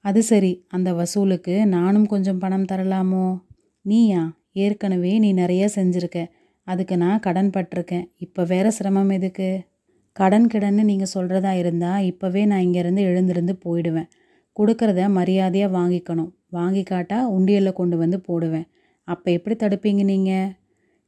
அது 0.00 0.22
சரி 0.22 0.64
அந்த 0.68 0.92
வசூலுக்கு 0.92 1.66
நானும் 1.66 2.06
கொஞ்சம் 2.06 2.38
பணம் 2.38 2.64
தரலாமோ? 2.72 3.40
நீயா? 3.82 4.32
ஏற்கனவே 4.52 5.18
நீ 5.18 5.32
நிறைய 5.32 5.68
செஞ்சுருக்க. 5.74 6.30
அதுக்கு 6.62 6.96
நான் 6.96 7.20
கடன் 7.20 7.50
பட்டிருக்கேன். 7.50 8.10
இப்போ 8.16 8.44
வேற 8.44 8.70
சிரமம் 8.70 9.08
எதுக்கு? 9.08 9.68
கடன் 10.12 10.46
கிடன்னு 10.46 10.82
நீங்கள் 10.82 11.12
சொல்கிறதா 11.14 11.52
இருந்தால் 11.52 12.02
இப்போவே 12.02 12.46
நான் 12.46 12.60
இங்கேருந்து 12.60 12.98
எழுந்திருந்து 12.98 13.58
போயிடுவேன். 13.64 14.08
கொடுக்கறத 14.56 15.10
மரியாதையாக 15.10 15.78
வாங்கிக்கணும். 15.78 16.32
வாங்கிக்காட்டா 16.52 17.18
உண்டியலில் 17.38 17.72
கொண்டு 17.72 17.96
வந்து 17.96 18.20
போடுவேன். 18.20 18.66
அப்போ 19.04 19.30
எப்படி 19.30 19.56
தடுப்பீங்க 19.56 20.04
நீங்கள் 20.04 20.52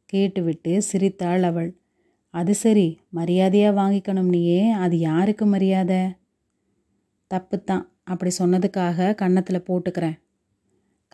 கேட்டுவிட்டு 0.05 0.83
சிரித்தாள் 0.83 1.43
அவள். 1.43 1.77
அது 2.31 2.55
சரி 2.55 3.01
மரியாதையாக 3.09 3.81
வாங்கிக்கணும் 3.81 4.29
நீயே. 4.29 4.71
அது 4.71 4.99
யாருக்கு 4.99 5.47
மரியாதை? 5.47 6.03
தப்புத்தான். 7.31 7.91
அப்படி 8.13 8.31
சொன்னதுக்காக 8.39 9.15
கன்னத்தில் 9.15 9.67
போட்டுக்கிறேன். 9.69 10.19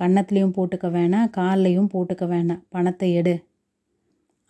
கன்னத்துலேயும் 0.00 0.56
போட்டுக்க 0.56 0.86
வேணாம் 0.96 1.30
கால்லையும் 1.36 1.92
போட்டுக்க 1.94 2.24
வேணாம். 2.32 2.62
பணத்தை 2.68 3.08
எடு. 3.14 3.34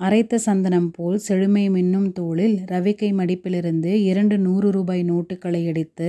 அரைத்த 0.01 0.39
சந்தனம் 0.39 0.91
போல் 0.91 1.19
செழுமை 1.19 1.65
மின்னும் 1.71 2.09
தோளில் 2.13 2.57
ரவிக்கை 2.71 3.11
மடிப்பிலிருந்து 3.21 3.93
இரண்டு 4.11 4.37
நூறு 4.39 4.69
ரூபாய் 4.71 5.03
நோட்டுகளை 5.11 5.61
எடுத்து 5.65 6.09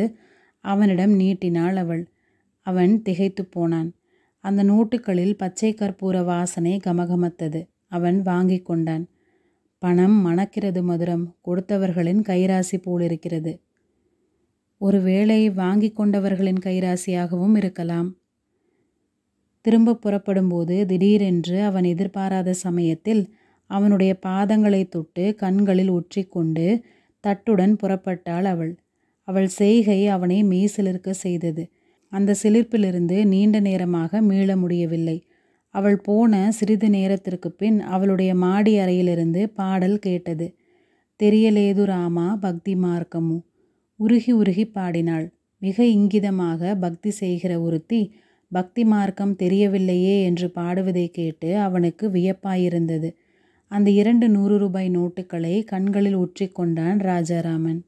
அவனிடம் 0.65 1.13
நீட்டினாள் 1.19 1.75
அவள். 1.75 2.03
அவன் 2.65 2.93
திகைத்து 3.01 3.43
போனான். 3.45 3.89
அந்த 4.43 4.61
நோட்டுகளில் 4.63 5.37
பச்சை 5.37 5.69
கற்பூர 5.73 6.17
வாசனை 6.23 6.73
கமகமத்தது. 6.87 7.61
அவன் 7.87 8.17
வாங்கி 8.21 8.59
கொண்டான். 8.59 9.05
பணம் 9.81 10.17
மணக்கிறது 10.27 10.81
மதுரம் 10.83 11.25
கொடுத்தவர்களின் 11.47 12.21
கைராசி 12.29 12.77
போலிருக்கிறது. 12.81 13.53
ஒருவேளை 14.81 15.49
வாங்கி 15.49 15.93
கொண்டவர்களின் 15.97 16.61
கைராசியாகவும் 16.65 17.55
இருக்கலாம். 17.57 18.17
திரும்ப 19.61 19.95
புறப்படும்போது 19.95 20.85
திடீரென்று 20.85 21.63
அவன் 21.63 21.83
எதிர்பாராத 21.83 22.53
சமயத்தில் 22.53 23.33
அவனுடைய 23.65 24.19
பாதங்களை 24.25 24.87
தொட்டு 24.87 25.35
கண்களில் 25.35 25.89
ஒற்றிக்கொண்டு 25.89 26.83
தட்டுடன் 27.27 27.73
புறப்பட்டாள் 27.83 28.43
அவள். 28.43 28.77
அவள் 29.23 29.47
செய்கை 29.47 30.07
அவனை 30.07 30.43
மெய்சிலிருக்க 30.43 31.09
செய்தது. 31.09 31.71
அந்த 32.07 32.35
சிலிர்ப்பிலிருந்து 32.43 33.25
நீண்ட 33.25 33.59
நேரமாக 33.59 34.21
மீள 34.21 34.55
முடியவில்லை. 34.55 35.27
அவள் 35.69 35.97
போன 35.97 36.51
சிறிது 36.51 36.89
நேரத்திற்கு 36.89 37.51
பின் 37.51 37.79
அவளுடைய 37.79 38.35
மாடி 38.35 38.77
அறையிலிருந்து 38.77 39.49
பாடல் 39.49 39.99
கேட்டது. 39.99 40.55
தெரியலேது 41.19 41.83
ராமா 41.83 42.35
பக்தி 42.35 42.75
மார்க்கமு. 42.75 43.37
உருகி 43.99 44.31
உருகி 44.31 44.65
பாடினாள். 44.67 45.31
மிக 45.59 45.83
இங்கிதமாக 45.83 46.75
பக்தி 46.79 47.09
செய்கிற 47.09 47.61
ஒருத்தி 47.61 48.13
பக்தி 48.51 48.83
மார்க்கம் 48.83 49.35
தெரியவில்லையே 49.39 50.23
என்று 50.23 50.49
பாடுவதை 50.49 51.07
கேட்டு 51.09 51.57
அவனுக்கு 51.57 52.09
வியப்பாயிருந்தது. 52.09 53.09
அந்த 53.67 53.89
இரண்டு 53.89 54.29
நூறு 54.29 54.57
ரூபாய் 54.57 54.89
நோட்டுகளை 54.89 55.63
கண்களில் 55.63 56.15
கொண்டான் 56.51 56.99
ராஜாராமன். 56.99 57.81